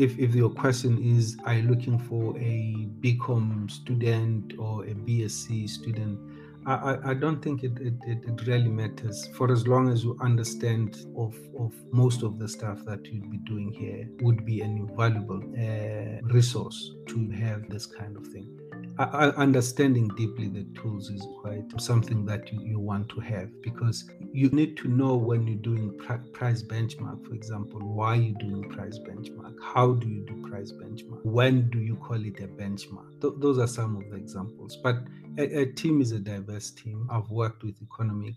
if, 0.00 0.18
if 0.18 0.34
your 0.34 0.48
question 0.48 0.96
is 1.02 1.36
are 1.44 1.54
you 1.54 1.68
looking 1.68 1.98
for 1.98 2.36
a 2.38 2.88
BCom 3.00 3.70
student 3.70 4.54
or 4.58 4.84
a 4.84 4.94
BSc 4.94 5.68
student, 5.68 6.18
I, 6.64 6.72
I, 6.72 7.10
I 7.10 7.14
don't 7.14 7.42
think 7.42 7.64
it, 7.64 7.78
it, 7.80 7.94
it, 8.06 8.46
really 8.46 8.68
matters 8.68 9.28
for 9.34 9.52
as 9.52 9.66
long 9.66 9.90
as 9.90 10.04
you 10.04 10.16
understand 10.20 11.06
of, 11.16 11.36
of 11.58 11.74
most 11.92 12.22
of 12.22 12.38
the 12.38 12.48
stuff 12.48 12.84
that 12.86 13.06
you'd 13.06 13.30
be 13.30 13.38
doing 13.38 13.72
here 13.72 14.08
would 14.20 14.44
be 14.46 14.62
an 14.62 14.76
invaluable 14.76 15.42
uh, 15.58 16.26
resource 16.32 16.92
to 17.08 17.30
have 17.30 17.68
this 17.68 17.86
kind 17.86 18.16
of 18.16 18.26
thing 18.26 18.59
understanding 19.04 20.08
deeply 20.16 20.48
the 20.48 20.64
tools 20.78 21.10
is 21.10 21.26
quite 21.40 21.64
something 21.80 22.26
that 22.26 22.52
you, 22.52 22.60
you 22.62 22.78
want 22.78 23.08
to 23.08 23.20
have 23.20 23.48
because 23.62 24.08
you 24.32 24.50
need 24.50 24.76
to 24.78 24.88
know 24.88 25.16
when 25.16 25.46
you're 25.46 25.56
doing 25.56 25.96
price 25.98 26.62
benchmark, 26.62 27.26
for 27.26 27.34
example, 27.34 27.80
why 27.80 28.14
you're 28.14 28.38
doing 28.38 28.68
price 28.68 28.98
benchmark, 28.98 29.54
how 29.62 29.92
do 29.94 30.08
you 30.08 30.24
do 30.26 30.46
price 30.48 30.72
benchmark, 30.72 31.24
when 31.24 31.70
do 31.70 31.78
you 31.78 31.96
call 31.96 32.22
it 32.24 32.40
a 32.40 32.48
benchmark. 32.48 33.20
Th- 33.20 33.34
those 33.38 33.58
are 33.58 33.66
some 33.66 33.96
of 33.96 34.10
the 34.10 34.16
examples. 34.16 34.76
But 34.76 34.96
a, 35.38 35.60
a, 35.60 35.66
team 35.66 36.00
is 36.00 36.12
a 36.12 36.18
diverse 36.18 36.70
team. 36.70 37.08
I've 37.10 37.30
worked 37.30 37.62
with 37.62 37.76
economic 37.82 38.34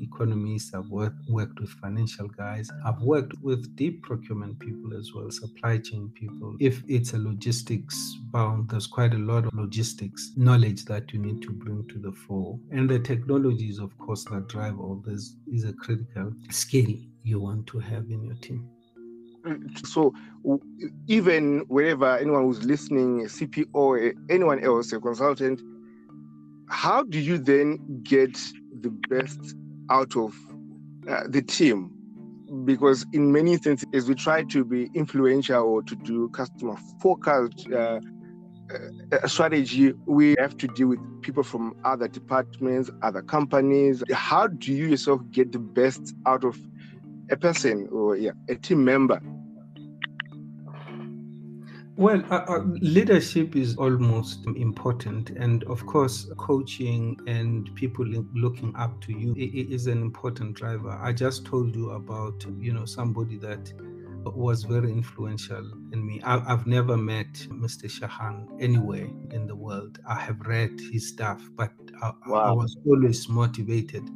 economists, 0.00 0.74
I've 0.74 0.88
worked, 0.88 1.28
worked 1.28 1.60
with 1.60 1.70
financial 1.70 2.28
guys, 2.28 2.70
I've 2.84 3.00
worked 3.00 3.34
with 3.42 3.74
deep 3.76 4.02
procurement 4.02 4.58
people 4.58 4.96
as 4.96 5.12
well, 5.14 5.30
supply 5.30 5.78
chain 5.78 6.10
people. 6.14 6.56
If 6.60 6.82
it's 6.88 7.12
a 7.12 7.18
logistics 7.18 8.16
bound, 8.32 8.70
there's 8.70 8.86
quite 8.86 9.14
a 9.14 9.18
lot 9.18 9.46
of 9.46 9.54
logistics 9.54 10.32
knowledge 10.36 10.84
that 10.86 11.12
you 11.12 11.18
need 11.18 11.42
to 11.42 11.50
bring 11.50 11.86
to 11.88 11.98
the 11.98 12.12
fore. 12.12 12.58
And 12.70 12.88
the 12.88 12.98
technologies, 12.98 13.78
of 13.78 13.96
course, 13.98 14.24
that 14.24 14.48
drive 14.48 14.78
all 14.78 15.02
this 15.04 15.36
is 15.52 15.64
a 15.64 15.72
critical 15.72 16.32
skill 16.50 16.94
you 17.22 17.40
want 17.40 17.66
to 17.68 17.78
have 17.78 18.10
in 18.10 18.24
your 18.24 18.36
team. 18.36 18.68
Mm. 19.46 19.86
So, 19.86 20.14
even 21.06 21.60
wherever 21.68 22.16
anyone 22.16 22.44
who's 22.44 22.64
listening, 22.64 23.26
CPO, 23.26 24.14
anyone 24.30 24.64
else, 24.64 24.92
a 24.92 25.00
consultant, 25.00 25.60
how 26.68 27.02
do 27.02 27.18
you 27.18 27.38
then 27.38 28.00
get 28.02 28.38
the 28.80 28.90
best 29.08 29.54
out 29.90 30.16
of 30.16 30.34
uh, 31.08 31.22
the 31.28 31.42
team? 31.42 31.90
Because 32.64 33.04
in 33.12 33.32
many 33.32 33.52
instances, 33.52 34.08
we 34.08 34.14
try 34.14 34.44
to 34.44 34.64
be 34.64 34.90
influential 34.94 35.62
or 35.62 35.82
to 35.82 35.96
do 35.96 36.28
customer 36.28 36.76
focused 37.00 37.66
uh, 37.72 38.00
uh, 39.12 39.26
strategy, 39.26 39.92
we 40.06 40.34
have 40.38 40.56
to 40.56 40.66
deal 40.68 40.88
with 40.88 41.22
people 41.22 41.42
from 41.42 41.74
other 41.84 42.08
departments, 42.08 42.90
other 43.02 43.22
companies. 43.22 44.02
How 44.12 44.46
do 44.46 44.72
you 44.72 44.86
yourself 44.86 45.20
get 45.30 45.52
the 45.52 45.58
best 45.58 46.14
out 46.26 46.44
of 46.44 46.58
a 47.30 47.36
person 47.36 47.88
or 47.92 48.16
yeah, 48.16 48.32
a 48.48 48.54
team 48.54 48.84
member 48.84 49.20
well, 51.96 52.22
uh, 52.30 52.44
uh, 52.48 52.58
leadership 52.80 53.54
is 53.54 53.76
almost 53.76 54.46
important. 54.56 55.30
And 55.30 55.62
of 55.64 55.86
course, 55.86 56.30
coaching 56.36 57.18
and 57.26 57.72
people 57.74 58.04
looking 58.34 58.74
up 58.76 59.00
to 59.02 59.12
you 59.12 59.34
is 59.36 59.86
an 59.86 60.00
important 60.02 60.56
driver. 60.56 60.90
I 60.90 61.12
just 61.12 61.44
told 61.44 61.74
you 61.76 61.90
about, 61.90 62.44
you 62.58 62.72
know, 62.72 62.84
somebody 62.84 63.38
that 63.38 63.72
was 64.24 64.64
very 64.64 64.90
influential 64.90 65.70
in 65.92 66.06
me. 66.06 66.20
I, 66.24 66.38
have 66.48 66.66
never 66.66 66.96
met 66.96 67.32
Mr. 67.50 67.84
Shaheen 67.84 68.48
anywhere 68.60 69.08
in 69.30 69.46
the 69.46 69.54
world. 69.54 69.98
I 70.08 70.18
have 70.18 70.40
read 70.40 70.80
his 70.92 71.08
stuff, 71.08 71.48
but 71.54 71.72
I, 72.02 72.12
wow. 72.26 72.40
I 72.40 72.52
was 72.52 72.76
always 72.86 73.28
motivated 73.28 74.08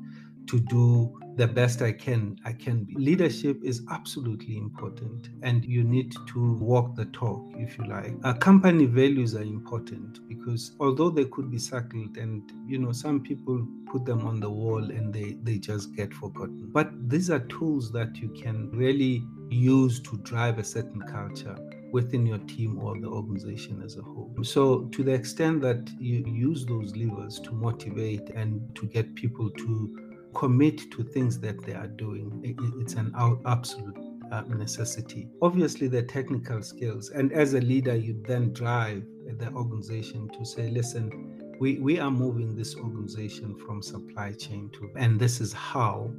to 0.46 0.60
do 0.60 1.20
the 1.38 1.46
best 1.46 1.82
I 1.82 1.92
can 1.92 2.36
I 2.44 2.52
can 2.52 2.82
be. 2.82 2.94
Leadership 2.96 3.60
is 3.62 3.82
absolutely 3.90 4.56
important 4.56 5.28
and 5.42 5.64
you 5.64 5.84
need 5.84 6.12
to 6.32 6.54
walk 6.54 6.96
the 6.96 7.04
talk 7.06 7.40
if 7.56 7.78
you 7.78 7.84
like. 7.84 8.12
Uh, 8.24 8.34
company 8.34 8.86
values 8.86 9.36
are 9.36 9.42
important 9.42 10.28
because 10.28 10.72
although 10.80 11.10
they 11.10 11.26
could 11.26 11.48
be 11.48 11.58
circled 11.58 12.16
and 12.16 12.42
you 12.66 12.78
know 12.78 12.90
some 12.90 13.20
people 13.22 13.64
put 13.86 14.04
them 14.04 14.26
on 14.26 14.40
the 14.40 14.50
wall 14.50 14.82
and 14.82 15.14
they 15.14 15.36
they 15.44 15.58
just 15.58 15.94
get 15.94 16.12
forgotten. 16.12 16.70
But 16.72 16.90
these 17.08 17.30
are 17.30 17.40
tools 17.56 17.92
that 17.92 18.16
you 18.16 18.30
can 18.30 18.70
really 18.72 19.24
use 19.48 20.00
to 20.00 20.16
drive 20.18 20.58
a 20.58 20.64
certain 20.64 21.02
culture 21.02 21.56
within 21.92 22.26
your 22.26 22.38
team 22.38 22.78
or 22.80 22.98
the 23.00 23.06
organization 23.06 23.80
as 23.82 23.96
a 23.96 24.02
whole. 24.02 24.30
So, 24.42 24.84
to 24.92 25.02
the 25.02 25.12
extent 25.12 25.62
that 25.62 25.88
you 25.98 26.22
use 26.26 26.66
those 26.66 26.94
levers 26.96 27.40
to 27.40 27.52
motivate 27.52 28.28
and 28.30 28.60
to 28.74 28.86
get 28.86 29.14
people 29.14 29.48
to 29.50 30.07
commit 30.34 30.90
to 30.92 31.02
things 31.02 31.38
that 31.40 31.64
they 31.64 31.74
are 31.74 31.88
doing. 31.88 32.42
It's 32.80 32.94
an 32.94 33.12
absolute 33.46 33.96
uh, 34.30 34.42
necessity. 34.42 35.28
Obviously, 35.42 35.88
the 35.88 36.02
technical 36.02 36.62
skills, 36.62 37.10
and 37.10 37.32
as 37.32 37.54
a 37.54 37.60
leader, 37.60 37.96
you 37.96 38.22
then 38.26 38.52
drive 38.52 39.04
the 39.38 39.50
organization 39.52 40.28
to 40.30 40.44
say, 40.44 40.68
listen, 40.68 41.56
we, 41.60 41.78
we 41.78 41.98
are 41.98 42.10
moving 42.10 42.54
this 42.54 42.76
organization 42.76 43.56
from 43.66 43.82
supply 43.82 44.32
chain 44.32 44.70
to, 44.74 44.90
and 44.96 45.18
this 45.18 45.40
is 45.40 45.52
how 45.52 46.10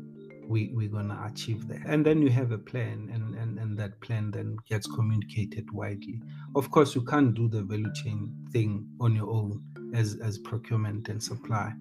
we, 0.45 0.71
we're 0.73 0.89
going 0.89 1.09
to 1.09 1.23
achieve 1.25 1.67
that. 1.67 1.81
And 1.85 2.05
then 2.05 2.21
you 2.21 2.29
have 2.29 2.51
a 2.51 2.57
plan, 2.57 3.09
and, 3.13 3.35
and, 3.35 3.59
and 3.59 3.77
that 3.77 4.01
plan 4.01 4.31
then 4.31 4.57
gets 4.67 4.87
communicated 4.87 5.71
widely. 5.71 6.21
Of 6.55 6.71
course, 6.71 6.95
you 6.95 7.03
can't 7.05 7.33
do 7.33 7.47
the 7.47 7.61
value 7.61 7.93
chain 7.93 8.33
thing 8.51 8.87
on 8.99 9.15
your 9.15 9.29
own 9.29 9.63
as, 9.93 10.17
as 10.21 10.39
procurement 10.39 11.09
and 11.09 11.21
supply 11.21 11.71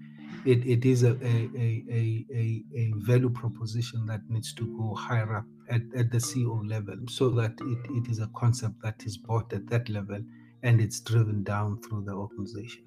it, 0.44 0.66
it 0.66 0.84
is 0.84 1.02
a, 1.02 1.12
a, 1.22 1.50
a, 1.56 2.24
a, 2.32 2.64
a 2.74 2.92
value 2.96 3.30
proposition 3.30 4.06
that 4.06 4.20
needs 4.28 4.52
to 4.54 4.66
go 4.78 4.94
higher 4.94 5.36
up 5.36 5.44
at, 5.70 5.82
at 5.96 6.10
the 6.10 6.18
CEO 6.18 6.68
level 6.68 6.96
so 7.08 7.30
that 7.30 7.52
it, 7.60 7.78
it 7.90 8.10
is 8.10 8.20
a 8.20 8.28
concept 8.36 8.74
that 8.82 9.02
is 9.04 9.16
bought 9.16 9.52
at 9.52 9.66
that 9.68 9.88
level 9.88 10.20
and 10.62 10.80
it's 10.80 11.00
driven 11.00 11.42
down 11.42 11.80
through 11.82 12.04
the 12.04 12.12
organization. 12.12 12.82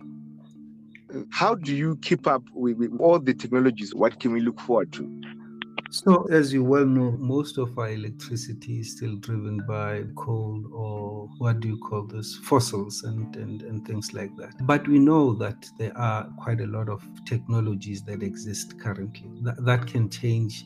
How 1.30 1.56
do 1.56 1.76
you 1.76 1.98
keep 1.98 2.26
up 2.26 2.44
with, 2.54 2.78
with 2.78 2.98
all 3.00 3.20
the 3.20 3.34
technologies? 3.34 3.94
What 3.94 4.20
can 4.20 4.32
we 4.32 4.40
look 4.40 4.60
forward 4.60 4.94
to? 4.94 5.22
So, 5.94 6.24
as 6.32 6.54
you 6.54 6.64
well 6.64 6.86
know, 6.86 7.12
most 7.20 7.58
of 7.58 7.78
our 7.78 7.90
electricity 7.90 8.80
is 8.80 8.94
still 8.94 9.18
driven 9.18 9.60
by 9.68 10.06
coal 10.16 10.64
or 10.72 11.28
what 11.38 11.60
do 11.60 11.68
you 11.68 11.78
call 11.80 12.08
this, 12.08 12.38
fossils 12.38 13.04
and, 13.04 13.36
and, 13.36 13.62
and 13.64 13.86
things 13.86 14.14
like 14.14 14.34
that. 14.38 14.54
But 14.66 14.88
we 14.88 15.00
know 15.00 15.34
that 15.34 15.70
there 15.78 15.96
are 15.98 16.30
quite 16.40 16.62
a 16.62 16.66
lot 16.66 16.88
of 16.88 17.04
technologies 17.26 18.04
that 18.04 18.24
exist 18.24 18.80
currently 18.80 19.30
that, 19.42 19.66
that 19.66 19.86
can 19.86 20.10
change 20.10 20.66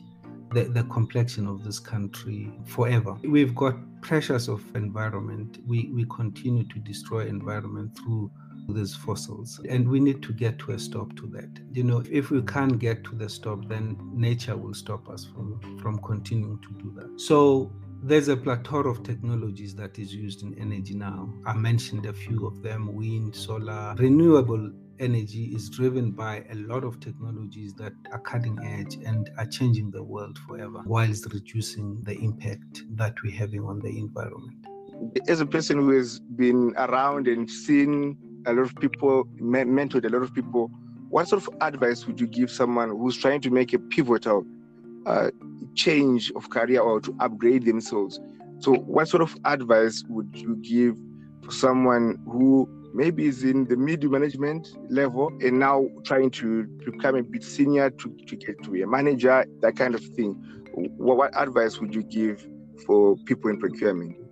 the, 0.52 0.64
the 0.64 0.84
complexion 0.84 1.48
of 1.48 1.64
this 1.64 1.80
country 1.80 2.52
forever. 2.64 3.16
We've 3.24 3.54
got 3.54 3.74
pressures 4.02 4.46
of 4.46 4.62
environment. 4.76 5.58
We, 5.66 5.90
we 5.92 6.04
continue 6.04 6.62
to 6.68 6.78
destroy 6.78 7.26
environment 7.26 7.98
through 7.98 8.30
these 8.68 8.94
fossils. 8.94 9.60
And 9.68 9.88
we 9.88 10.00
need 10.00 10.22
to 10.22 10.32
get 10.32 10.58
to 10.60 10.72
a 10.72 10.78
stop 10.78 11.14
to 11.16 11.26
that. 11.28 11.50
You 11.72 11.84
know, 11.84 12.02
if 12.10 12.30
we 12.30 12.42
can't 12.42 12.78
get 12.78 13.04
to 13.04 13.14
the 13.14 13.28
stop, 13.28 13.68
then 13.68 13.96
nature 14.12 14.56
will 14.56 14.74
stop 14.74 15.08
us 15.08 15.24
from, 15.24 15.60
from 15.80 15.98
continuing 15.98 16.58
to 16.60 16.82
do 16.82 16.92
that. 16.96 17.20
So 17.20 17.72
there's 18.02 18.28
a 18.28 18.36
plethora 18.36 18.90
of 18.90 19.02
technologies 19.02 19.74
that 19.76 19.98
is 19.98 20.14
used 20.14 20.42
in 20.42 20.58
energy 20.58 20.94
now. 20.94 21.32
I 21.44 21.54
mentioned 21.54 22.06
a 22.06 22.12
few 22.12 22.46
of 22.46 22.62
them 22.62 22.94
wind, 22.94 23.34
solar, 23.34 23.94
renewable 23.98 24.70
energy 24.98 25.52
is 25.54 25.68
driven 25.68 26.10
by 26.10 26.44
a 26.50 26.54
lot 26.54 26.84
of 26.84 27.00
technologies 27.00 27.74
that 27.74 27.92
are 28.12 28.20
cutting 28.20 28.58
edge 28.64 28.94
and 29.04 29.30
are 29.38 29.46
changing 29.46 29.90
the 29.90 30.02
world 30.02 30.38
forever 30.46 30.82
whilst 30.86 31.32
reducing 31.32 32.02
the 32.04 32.16
impact 32.18 32.82
that 32.96 33.14
we're 33.22 33.34
having 33.34 33.64
on 33.64 33.80
the 33.80 33.88
environment. 33.88 34.56
As 35.28 35.40
a 35.40 35.46
person 35.46 35.78
who 35.78 35.90
has 35.90 36.18
been 36.18 36.72
around 36.78 37.28
and 37.28 37.50
seen 37.50 38.16
a 38.46 38.52
lot 38.52 38.62
of 38.62 38.76
people, 38.76 39.24
mentored 39.40 40.04
a 40.04 40.08
lot 40.08 40.22
of 40.22 40.32
people. 40.32 40.70
What 41.08 41.28
sort 41.28 41.42
of 41.42 41.50
advice 41.60 42.06
would 42.06 42.20
you 42.20 42.26
give 42.26 42.50
someone 42.50 42.90
who's 42.90 43.16
trying 43.16 43.40
to 43.42 43.50
make 43.50 43.72
a 43.72 43.78
pivotal 43.78 44.44
uh, 45.06 45.30
change 45.74 46.32
of 46.34 46.50
career 46.50 46.80
or 46.80 47.00
to 47.00 47.14
upgrade 47.20 47.64
themselves? 47.64 48.20
So, 48.58 48.74
what 48.74 49.08
sort 49.08 49.22
of 49.22 49.36
advice 49.44 50.02
would 50.08 50.34
you 50.34 50.56
give 50.56 50.96
for 51.42 51.52
someone 51.52 52.18
who 52.26 52.68
maybe 52.94 53.26
is 53.26 53.44
in 53.44 53.66
the 53.66 53.76
middle 53.76 54.10
management 54.10 54.68
level 54.90 55.28
and 55.40 55.58
now 55.58 55.86
trying 56.04 56.30
to 56.30 56.64
become 56.84 57.16
a 57.16 57.22
bit 57.22 57.44
senior 57.44 57.90
to, 57.90 58.16
to 58.26 58.36
get 58.36 58.62
to 58.62 58.70
be 58.70 58.82
a 58.82 58.86
manager, 58.86 59.44
that 59.60 59.76
kind 59.76 59.94
of 59.94 60.04
thing? 60.04 60.32
What, 60.72 61.16
what 61.16 61.40
advice 61.40 61.78
would 61.80 61.94
you 61.94 62.02
give 62.02 62.46
for 62.86 63.16
people 63.26 63.50
in 63.50 63.58
procurement? 63.58 64.25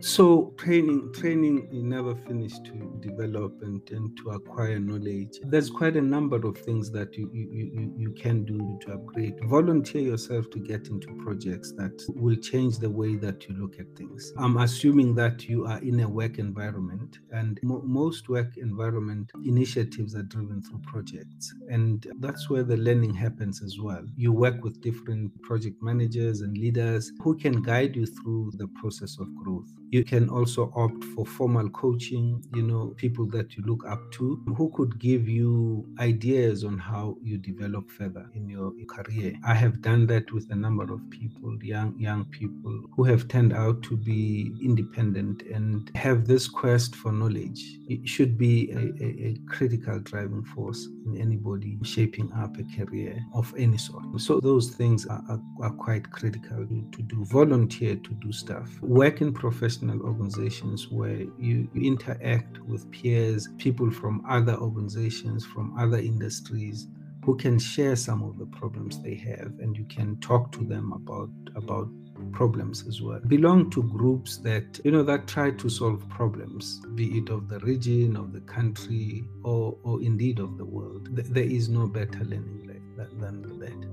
So 0.00 0.54
training, 0.58 1.12
training, 1.12 1.68
you 1.72 1.82
never 1.82 2.14
finish 2.14 2.58
to 2.60 2.98
develop 3.00 3.62
and, 3.62 3.82
and 3.90 4.16
to 4.18 4.30
acquire 4.30 4.78
knowledge. 4.78 5.40
There's 5.42 5.70
quite 5.70 5.96
a 5.96 6.02
number 6.02 6.36
of 6.46 6.56
things 6.58 6.92
that 6.92 7.16
you, 7.16 7.28
you, 7.32 7.48
you, 7.72 7.94
you 7.96 8.10
can 8.12 8.44
do 8.44 8.78
to 8.82 8.92
upgrade. 8.94 9.40
Volunteer 9.44 10.02
yourself 10.02 10.50
to 10.50 10.60
get 10.60 10.86
into 10.88 11.12
projects 11.24 11.72
that 11.78 12.00
will 12.10 12.36
change 12.36 12.78
the 12.78 12.90
way 12.90 13.16
that 13.16 13.48
you 13.48 13.56
look 13.56 13.80
at 13.80 13.86
things. 13.96 14.32
I'm 14.38 14.58
assuming 14.58 15.16
that 15.16 15.48
you 15.48 15.66
are 15.66 15.80
in 15.82 15.98
a 16.00 16.08
work 16.08 16.38
environment 16.38 17.18
and 17.32 17.58
mo- 17.64 17.82
most 17.84 18.28
work 18.28 18.56
environment 18.56 19.32
initiatives 19.44 20.14
are 20.14 20.22
driven 20.22 20.62
through 20.62 20.82
projects. 20.86 21.52
And 21.70 22.06
that's 22.20 22.48
where 22.48 22.62
the 22.62 22.76
learning 22.76 23.14
happens 23.14 23.62
as 23.64 23.78
well. 23.80 24.04
You 24.16 24.32
work 24.32 24.62
with 24.62 24.80
different 24.80 25.42
project 25.42 25.82
managers 25.82 26.40
and 26.42 26.56
leaders 26.56 27.10
who 27.22 27.36
can 27.36 27.62
guide 27.62 27.96
you 27.96 28.06
through 28.06 28.52
the 28.58 28.68
process 28.80 29.18
of 29.18 29.34
growth. 29.34 29.68
You 29.90 30.04
can 30.04 30.28
also 30.28 30.72
opt 30.76 31.02
for 31.14 31.24
formal 31.24 31.68
coaching, 31.70 32.42
you 32.54 32.62
know, 32.62 32.94
people 32.96 33.26
that 33.28 33.56
you 33.56 33.62
look 33.64 33.86
up 33.86 34.00
to 34.12 34.42
who 34.56 34.70
could 34.74 34.98
give 34.98 35.28
you 35.28 35.86
ideas 35.98 36.64
on 36.64 36.78
how 36.78 37.16
you 37.22 37.38
develop 37.38 37.90
further 37.90 38.28
in 38.34 38.48
your 38.48 38.72
career. 38.86 39.32
I 39.46 39.54
have 39.54 39.80
done 39.80 40.06
that 40.08 40.30
with 40.32 40.50
a 40.50 40.54
number 40.54 40.92
of 40.92 41.00
people, 41.10 41.56
young 41.62 41.94
young 41.98 42.26
people 42.26 42.82
who 42.94 43.04
have 43.04 43.28
turned 43.28 43.52
out 43.52 43.82
to 43.84 43.96
be 43.96 44.52
independent 44.62 45.42
and 45.42 45.90
have 45.94 46.26
this 46.26 46.48
quest 46.48 46.94
for 46.94 47.10
knowledge. 47.10 47.78
It 47.88 48.06
should 48.06 48.36
be 48.36 48.70
a, 48.72 49.04
a, 49.04 49.08
a 49.28 49.36
critical 49.48 49.98
driving 50.00 50.44
force 50.44 50.86
in 51.06 51.16
anybody 51.18 51.78
shaping 51.82 52.30
up 52.32 52.56
a 52.58 52.64
career 52.76 53.18
of 53.32 53.54
any 53.56 53.78
sort. 53.78 54.04
So 54.20 54.40
those 54.40 54.70
things 54.70 55.06
are, 55.06 55.22
are, 55.28 55.40
are 55.62 55.70
quite 55.70 56.10
critical 56.10 56.66
to 56.66 57.02
do. 57.02 57.24
Volunteer 57.24 57.96
to 57.96 58.14
do 58.14 58.32
stuff. 58.32 58.68
Work 58.82 59.20
in 59.20 59.32
professional 59.32 59.77
organizations 59.82 60.88
where 60.88 61.24
you, 61.38 61.68
interact 61.74 62.58
with 62.60 62.90
peers, 62.90 63.48
people 63.58 63.90
from 63.90 64.24
other 64.28 64.54
organizations, 64.56 65.44
from 65.44 65.76
other 65.78 65.98
industries 65.98 66.88
who 67.24 67.36
can 67.36 67.58
share 67.58 67.96
some 67.96 68.22
of 68.22 68.38
the 68.38 68.46
problems 68.46 69.02
they 69.02 69.14
have 69.14 69.52
and 69.60 69.76
you 69.76 69.84
can 69.84 70.18
talk 70.20 70.50
to 70.52 70.64
them 70.64 70.92
about 70.92 71.30
about 71.56 71.88
problems 72.32 72.86
as 72.86 73.00
well. 73.00 73.20
Belong 73.26 73.70
to 73.70 73.82
groups 73.82 74.38
that 74.38 74.80
you 74.84 74.90
know 74.90 75.02
that 75.02 75.26
try 75.26 75.50
to 75.50 75.68
solve 75.68 76.08
problems 76.08 76.80
be 76.94 77.18
it 77.18 77.28
of 77.28 77.48
the 77.48 77.58
region 77.60 78.16
of 78.16 78.32
the 78.32 78.40
country 78.40 79.24
or 79.44 79.76
or 79.84 80.02
indeed 80.02 80.38
of 80.38 80.56
the 80.58 80.64
world. 80.64 81.08
There 81.12 81.44
is 81.44 81.68
no 81.68 81.86
better 81.86 82.24
learning 82.24 82.58
than 82.96 83.42
that. 83.60 83.88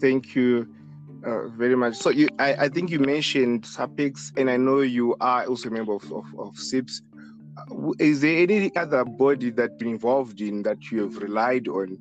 Thank 0.00 0.34
you 0.36 0.68
uh, 1.24 1.48
very 1.48 1.76
much. 1.76 1.96
So 1.96 2.10
you, 2.10 2.28
I, 2.38 2.54
I 2.54 2.68
think 2.68 2.90
you 2.90 2.98
mentioned 2.98 3.64
SAPICS, 3.64 4.32
and 4.36 4.50
I 4.50 4.56
know 4.56 4.80
you 4.80 5.16
are 5.20 5.46
also 5.46 5.68
a 5.68 5.72
member 5.72 5.94
of, 5.94 6.04
of, 6.12 6.24
of 6.38 6.56
CIPS. 6.56 7.02
Uh, 7.56 7.92
is 7.98 8.20
there 8.20 8.42
any 8.42 8.74
other 8.76 9.04
body 9.04 9.50
that 9.50 9.78
been 9.78 9.88
involved 9.88 10.40
in 10.40 10.62
that 10.62 10.90
you 10.90 11.02
have 11.02 11.16
relied 11.16 11.68
on 11.68 11.98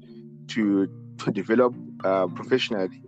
to 0.47 0.89
to 1.19 1.31
develop 1.31 1.75
uh, 2.03 2.27
professionally? 2.27 3.01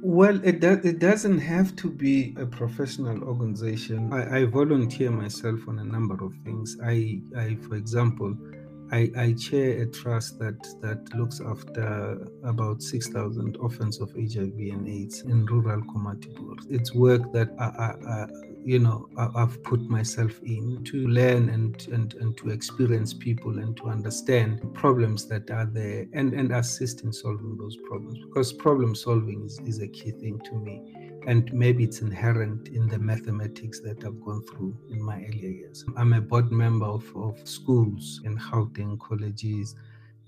Well, 0.00 0.40
it, 0.44 0.60
do, 0.60 0.80
it 0.84 1.00
doesn't 1.00 1.38
have 1.38 1.74
to 1.76 1.90
be 1.90 2.34
a 2.38 2.46
professional 2.46 3.24
organization. 3.24 4.12
I, 4.12 4.40
I 4.40 4.44
volunteer 4.44 5.10
myself 5.10 5.66
on 5.66 5.80
a 5.80 5.84
number 5.84 6.22
of 6.24 6.34
things. 6.44 6.76
I, 6.84 7.20
I 7.36 7.56
for 7.66 7.74
example, 7.74 8.36
I, 8.90 9.10
I, 9.16 9.32
chair 9.34 9.82
a 9.82 9.86
trust 9.86 10.38
that 10.38 10.58
that 10.80 11.14
looks 11.14 11.40
after 11.40 12.26
about 12.44 12.82
6,000 12.82 13.56
orphans 13.58 14.00
of 14.00 14.10
HIV 14.12 14.54
and 14.56 14.88
AIDS 14.88 15.22
in 15.22 15.44
rural 15.46 15.82
Komatipoort. 15.82 16.66
It's 16.70 16.94
work 16.94 17.32
that 17.32 17.50
I, 17.58 17.64
I, 17.64 18.10
I 18.10 18.26
you 18.64 18.78
know 18.78 19.08
I, 19.16 19.40
have 19.40 19.62
put 19.62 19.80
myself 19.88 20.40
in 20.42 20.82
to 20.84 21.06
learn 21.08 21.48
and, 21.48 21.86
and 21.92 22.14
and 22.14 22.36
to 22.38 22.50
experience 22.50 23.14
people 23.14 23.58
and 23.58 23.76
to 23.78 23.88
understand 23.88 24.62
problems 24.74 25.26
that 25.28 25.50
are 25.50 25.66
there 25.66 26.06
and 26.12 26.32
and 26.34 26.52
assist 26.52 27.04
in 27.04 27.12
solving 27.12 27.56
those 27.56 27.76
problems 27.88 28.18
because 28.26 28.52
problem 28.52 28.94
solving 28.94 29.44
is, 29.44 29.60
is 29.64 29.80
a 29.80 29.88
key 29.88 30.10
thing 30.10 30.40
to 30.44 30.54
me 30.54 30.97
and 31.28 31.52
maybe 31.52 31.84
it's 31.84 32.00
inherent 32.00 32.68
in 32.68 32.88
the 32.88 32.98
mathematics 32.98 33.80
that 33.80 34.02
I've 34.02 34.18
gone 34.22 34.42
through 34.46 34.74
in 34.88 35.02
my 35.02 35.16
earlier 35.16 35.50
years. 35.50 35.84
I'm 35.94 36.14
a 36.14 36.22
board 36.22 36.50
member 36.50 36.86
of, 36.86 37.04
of 37.14 37.46
schools 37.46 38.22
in 38.24 38.38
Gauteng 38.38 38.98
colleges 38.98 39.74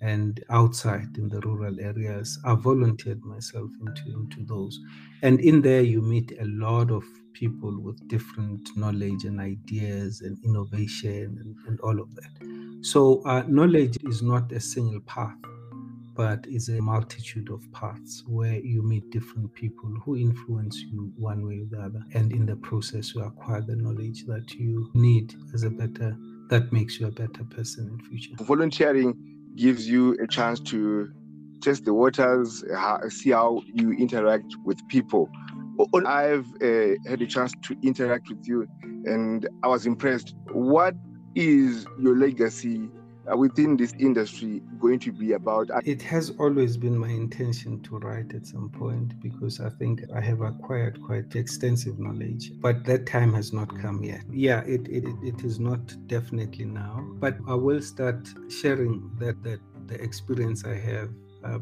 and 0.03 0.45
outside 0.51 1.17
in 1.17 1.29
the 1.29 1.41
rural 1.41 1.81
areas. 1.81 2.39
I 2.45 2.55
volunteered 2.55 3.25
myself 3.25 3.71
into, 3.81 4.03
into 4.13 4.45
those. 4.45 4.79
And 5.23 5.41
in 5.41 5.63
there, 5.63 5.81
you 5.81 6.03
meet 6.03 6.33
a 6.39 6.45
lot 6.45 6.91
of 6.91 7.05
people 7.33 7.81
with 7.81 8.07
different 8.09 8.69
knowledge 8.77 9.25
and 9.25 9.41
ideas 9.41 10.21
and 10.21 10.37
innovation 10.45 11.39
and, 11.41 11.57
and 11.67 11.81
all 11.81 11.99
of 11.99 12.15
that. 12.17 12.79
So, 12.83 13.23
uh, 13.25 13.45
knowledge 13.49 13.97
is 14.05 14.21
not 14.21 14.53
a 14.53 14.61
single 14.61 15.01
path, 15.01 15.37
but 16.21 16.47
is 16.49 16.69
a 16.69 16.83
multitude 16.83 17.49
of 17.49 17.63
paths 17.73 18.25
where 18.27 18.59
you 18.59 18.83
meet 18.83 19.09
different 19.09 19.51
people 19.55 19.89
who 20.05 20.19
influence 20.19 20.79
you 20.93 21.11
one 21.17 21.47
way 21.47 21.61
or 21.61 21.69
the 21.71 21.83
other. 21.83 22.03
And 22.13 22.31
in 22.31 22.45
the 22.45 22.57
process, 22.57 23.15
you 23.15 23.23
acquire 23.23 23.63
the 23.63 23.75
knowledge 23.75 24.27
that 24.27 24.53
you 24.53 24.91
need 24.93 25.35
as 25.55 25.63
a 25.63 25.71
better, 25.71 26.15
that 26.51 26.71
makes 26.75 27.01
you 27.01 27.07
a 27.07 27.11
better 27.11 27.43
person 27.45 27.89
in 27.89 28.07
future. 28.07 28.35
Volunteering 28.45 29.15
gives 29.57 29.89
you 29.89 30.15
a 30.23 30.27
chance 30.27 30.61
to 30.73 31.11
test 31.63 31.87
the 31.87 31.95
waters, 31.95 32.63
see 33.09 33.31
how 33.31 33.63
you 33.73 33.93
interact 33.93 34.55
with 34.67 34.79
people. 34.89 35.31
I've 36.07 36.47
uh, 36.63 36.97
had 37.09 37.23
a 37.23 37.27
chance 37.27 37.55
to 37.63 37.75
interact 37.83 38.29
with 38.29 38.47
you 38.47 38.69
and 39.07 39.49
I 39.63 39.69
was 39.69 39.87
impressed. 39.87 40.35
What 40.53 40.95
is 41.35 41.87
your 41.99 42.15
legacy 42.15 42.91
within 43.37 43.77
this 43.77 43.95
industry 43.99 44.63
going 44.79 44.99
to 45.01 45.13
be 45.13 45.33
about? 45.33 45.71
It 45.85 46.03
has 46.03 46.31
always 46.39 46.77
been 46.77 46.97
my 46.97 47.09
intention 47.09 47.81
to 47.83 47.99
write 47.99 48.35
at 48.35 48.47
some 48.47 48.71
point 48.71 49.21
because 49.21 49.61
I 49.61 49.71
think 49.71 50.03
I 50.15 50.21
have 50.21 50.41
acquired 50.41 51.01
quite 51.03 51.35
extensive 51.37 51.99
knowledge, 51.99 52.53
but 52.61 52.85
that 52.85 53.07
time 53.07 53.33
has 53.35 53.53
not 53.53 53.69
come 53.81 54.03
yet. 54.03 54.23
Yeah, 54.31 54.61
it, 54.61 54.89
it, 54.89 55.05
it 55.23 55.45
is 55.45 55.59
not 55.59 55.81
definitely 56.07 56.65
now, 56.65 57.07
but 57.15 57.37
I 57.49 57.55
will 57.55 57.83
start 57.83 58.29
sharing 58.49 59.11
that, 59.19 59.43
that 59.43 59.61
the 59.87 59.95
experience 60.03 60.65
I 60.65 60.75
have. 60.75 61.11
Uh, 61.45 61.59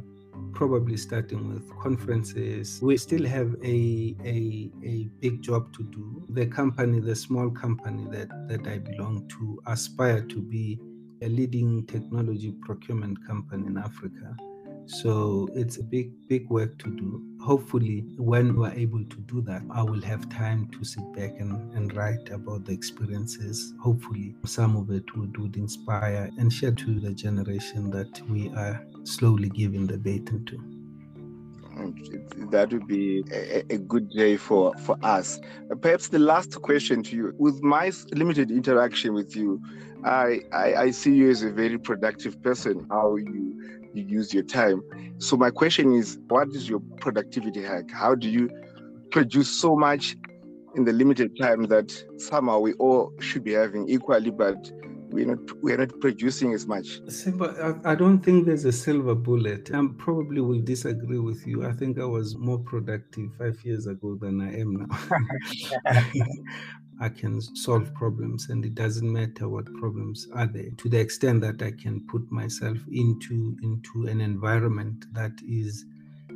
probably 0.52 0.96
starting 0.96 1.52
with 1.52 1.78
conferences. 1.78 2.80
We 2.82 2.96
still 2.96 3.26
have 3.26 3.54
a, 3.62 4.14
a, 4.24 4.70
a 4.84 5.08
big 5.20 5.42
job 5.42 5.72
to 5.74 5.82
do. 5.84 6.24
The 6.30 6.46
company, 6.46 7.00
the 7.00 7.14
small 7.14 7.50
company 7.50 8.06
that, 8.10 8.28
that 8.48 8.66
I 8.66 8.78
belong 8.78 9.28
to, 9.28 9.62
aspire 9.66 10.22
to 10.22 10.40
be 10.40 10.78
a 11.22 11.28
leading 11.28 11.86
technology 11.86 12.52
procurement 12.62 13.26
company 13.26 13.66
in 13.66 13.78
Africa. 13.78 14.36
So 14.86 15.48
it's 15.54 15.76
a 15.76 15.82
big, 15.82 16.12
big 16.28 16.48
work 16.48 16.78
to 16.78 16.90
do. 16.90 17.22
Hopefully, 17.42 18.06
when 18.16 18.56
we're 18.56 18.72
able 18.72 19.04
to 19.04 19.16
do 19.26 19.42
that, 19.42 19.62
I 19.70 19.82
will 19.82 20.00
have 20.00 20.30
time 20.30 20.66
to 20.68 20.82
sit 20.82 21.04
back 21.12 21.38
and, 21.40 21.74
and 21.74 21.94
write 21.94 22.30
about 22.30 22.64
the 22.64 22.72
experiences. 22.72 23.74
Hopefully, 23.82 24.34
some 24.46 24.76
of 24.76 24.90
it 24.90 25.04
would, 25.14 25.36
would 25.36 25.56
inspire 25.56 26.30
and 26.38 26.50
share 26.50 26.72
to 26.72 27.00
the 27.00 27.12
generation 27.12 27.90
that 27.90 28.22
we 28.30 28.48
are 28.50 28.82
slowly 29.04 29.50
giving 29.50 29.86
the 29.86 29.98
baton 29.98 30.46
to. 30.46 30.77
That 32.50 32.72
would 32.72 32.86
be 32.86 33.24
a, 33.32 33.64
a, 33.70 33.78
good 33.78 34.10
day 34.10 34.36
for, 34.36 34.74
for 34.78 34.96
us. 35.02 35.40
Perhaps 35.80 36.08
the 36.08 36.18
last 36.18 36.60
question 36.62 37.02
to 37.04 37.16
you 37.16 37.34
with 37.38 37.62
my 37.62 37.92
limited 38.12 38.50
interaction 38.50 39.14
with 39.14 39.36
you, 39.36 39.62
I, 40.04 40.40
I, 40.52 40.74
I 40.74 40.90
see 40.90 41.14
you 41.14 41.30
as 41.30 41.42
a 41.42 41.50
very 41.50 41.78
productive 41.78 42.40
person, 42.42 42.86
how 42.90 43.16
you, 43.16 43.90
you 43.94 44.04
use 44.04 44.32
your 44.34 44.44
time. 44.44 44.82
So, 45.18 45.36
my 45.36 45.50
question 45.50 45.94
is 45.94 46.18
what 46.28 46.48
is 46.48 46.68
your 46.68 46.80
productivity 47.00 47.62
hack? 47.62 47.90
How 47.90 48.14
do 48.14 48.28
you 48.28 48.50
produce 49.10 49.48
so 49.48 49.76
much 49.76 50.16
in 50.74 50.84
the 50.84 50.92
limited 50.92 51.36
time 51.40 51.64
that 51.64 51.92
somehow 52.18 52.60
we 52.60 52.72
all 52.74 53.12
should 53.20 53.44
be 53.44 53.52
having 53.52 53.88
equally, 53.88 54.30
but 54.30 54.70
we're 55.10 55.26
not 55.26 55.62
we're 55.62 55.78
not 55.78 56.00
producing 56.00 56.52
as 56.52 56.66
much. 56.66 57.00
Simba, 57.08 57.78
I, 57.84 57.92
I 57.92 57.94
don't 57.94 58.20
think 58.20 58.46
there's 58.46 58.64
a 58.64 58.72
silver 58.72 59.14
bullet. 59.14 59.70
I 59.74 59.86
probably 59.96 60.40
will 60.40 60.60
disagree 60.60 61.18
with 61.18 61.46
you. 61.46 61.66
I 61.66 61.72
think 61.72 61.98
I 61.98 62.04
was 62.04 62.36
more 62.36 62.58
productive 62.58 63.30
five 63.38 63.58
years 63.64 63.86
ago 63.86 64.16
than 64.20 64.40
I 64.40 64.60
am 64.60 64.76
now. 64.76 64.98
I 67.00 67.08
can 67.08 67.40
solve 67.40 67.94
problems, 67.94 68.48
and 68.50 68.64
it 68.64 68.74
doesn't 68.74 69.12
matter 69.12 69.48
what 69.48 69.72
problems 69.74 70.26
are 70.34 70.46
there. 70.46 70.70
To 70.78 70.88
the 70.88 70.98
extent 70.98 71.40
that 71.42 71.62
I 71.62 71.70
can 71.70 72.06
put 72.08 72.30
myself 72.30 72.78
into 72.90 73.56
into 73.62 74.06
an 74.06 74.20
environment 74.20 75.06
that 75.12 75.32
is 75.48 75.84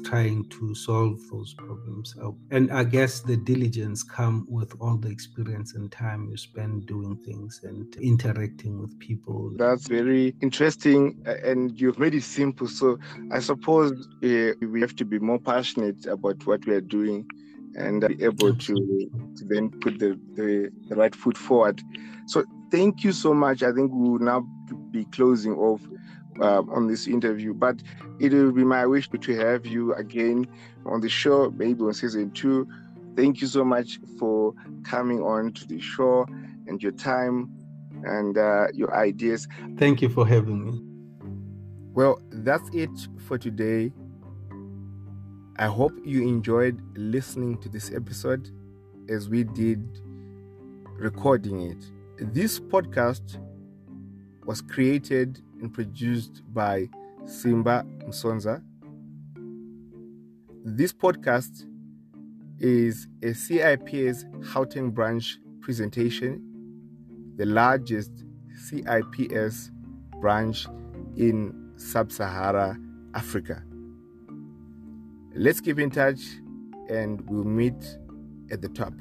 trying 0.04 0.44
to 0.50 0.74
solve 0.74 1.18
those 1.30 1.54
problems. 1.54 2.14
And 2.50 2.70
I 2.72 2.84
guess 2.84 3.20
the 3.20 3.36
diligence 3.36 4.02
come 4.02 4.46
with 4.48 4.74
all 4.80 4.96
the 4.96 5.08
experience 5.08 5.74
and 5.74 5.90
time 5.90 6.28
you 6.30 6.36
spend 6.36 6.86
doing 6.86 7.16
things 7.24 7.60
and 7.62 7.94
interacting 7.96 8.80
with 8.80 8.98
people. 8.98 9.52
That's 9.56 9.86
very 9.88 10.34
interesting, 10.40 11.22
and 11.26 11.78
you've 11.80 11.98
made 11.98 12.14
it 12.14 12.24
simple. 12.24 12.68
So 12.68 12.98
I 13.30 13.40
suppose 13.40 13.92
uh, 14.22 14.52
we 14.60 14.80
have 14.80 14.96
to 14.96 15.04
be 15.04 15.18
more 15.18 15.38
passionate 15.38 16.06
about 16.06 16.46
what 16.46 16.66
we 16.66 16.74
are 16.74 16.80
doing 16.80 17.26
and 17.74 18.06
be 18.06 18.22
able 18.24 18.54
to, 18.54 18.74
to 19.36 19.44
then 19.44 19.70
put 19.70 19.98
the, 19.98 20.18
the, 20.34 20.70
the 20.88 20.96
right 20.96 21.14
foot 21.14 21.38
forward. 21.38 21.82
So 22.26 22.44
thank 22.70 23.02
you 23.04 23.12
so 23.12 23.32
much. 23.32 23.62
I 23.62 23.72
think 23.72 23.92
we 23.92 24.10
will 24.10 24.18
now 24.18 24.46
be 24.90 25.04
closing 25.06 25.54
off 25.54 25.80
uh, 26.40 26.62
on 26.70 26.86
this 26.86 27.06
interview. 27.06 27.54
But 27.54 27.82
it 28.18 28.32
will 28.32 28.52
be 28.52 28.64
my 28.64 28.86
wish 28.86 29.08
to 29.08 29.36
have 29.36 29.66
you 29.66 29.94
again 29.94 30.46
on 30.86 31.00
the 31.00 31.08
show, 31.08 31.50
maybe 31.50 31.82
on 31.82 31.94
season 31.94 32.30
two. 32.32 32.66
Thank 33.16 33.40
you 33.40 33.46
so 33.46 33.64
much 33.64 34.00
for 34.18 34.54
coming 34.84 35.22
on 35.22 35.52
to 35.52 35.66
the 35.66 35.80
show 35.80 36.26
and 36.66 36.82
your 36.82 36.92
time 36.92 37.50
and 38.04 38.38
uh, 38.38 38.68
your 38.72 38.94
ideas. 38.94 39.46
Thank 39.76 40.02
you 40.02 40.08
for 40.08 40.26
having 40.26 40.64
me. 40.64 40.82
Well, 41.94 42.20
that's 42.30 42.68
it 42.72 42.90
for 43.26 43.36
today. 43.36 43.92
I 45.56 45.66
hope 45.66 45.92
you 46.04 46.22
enjoyed 46.22 46.80
listening 46.96 47.58
to 47.58 47.68
this 47.68 47.92
episode 47.92 48.50
as 49.10 49.28
we 49.28 49.44
did 49.44 49.86
recording 50.96 51.60
it. 51.70 51.84
This 52.34 52.58
podcast 52.58 53.38
was 54.46 54.62
created 54.62 55.42
and 55.62 55.72
produced 55.72 56.42
by 56.52 56.88
Simba 57.24 57.86
Msonza. 58.00 58.62
This 60.64 60.92
podcast 60.92 61.64
is 62.58 63.08
a 63.22 63.32
CIPS 63.32 64.24
Gauteng 64.52 64.92
branch 64.92 65.38
presentation, 65.60 66.42
the 67.36 67.46
largest 67.46 68.10
CIPS 68.68 69.70
branch 70.20 70.66
in 71.16 71.72
sub 71.76 72.12
Sahara 72.12 72.76
Africa. 73.14 73.62
Let's 75.34 75.60
keep 75.60 75.78
in 75.78 75.90
touch 75.90 76.20
and 76.90 77.20
we'll 77.30 77.44
meet 77.44 77.98
at 78.50 78.60
the 78.60 78.68
top. 78.68 78.92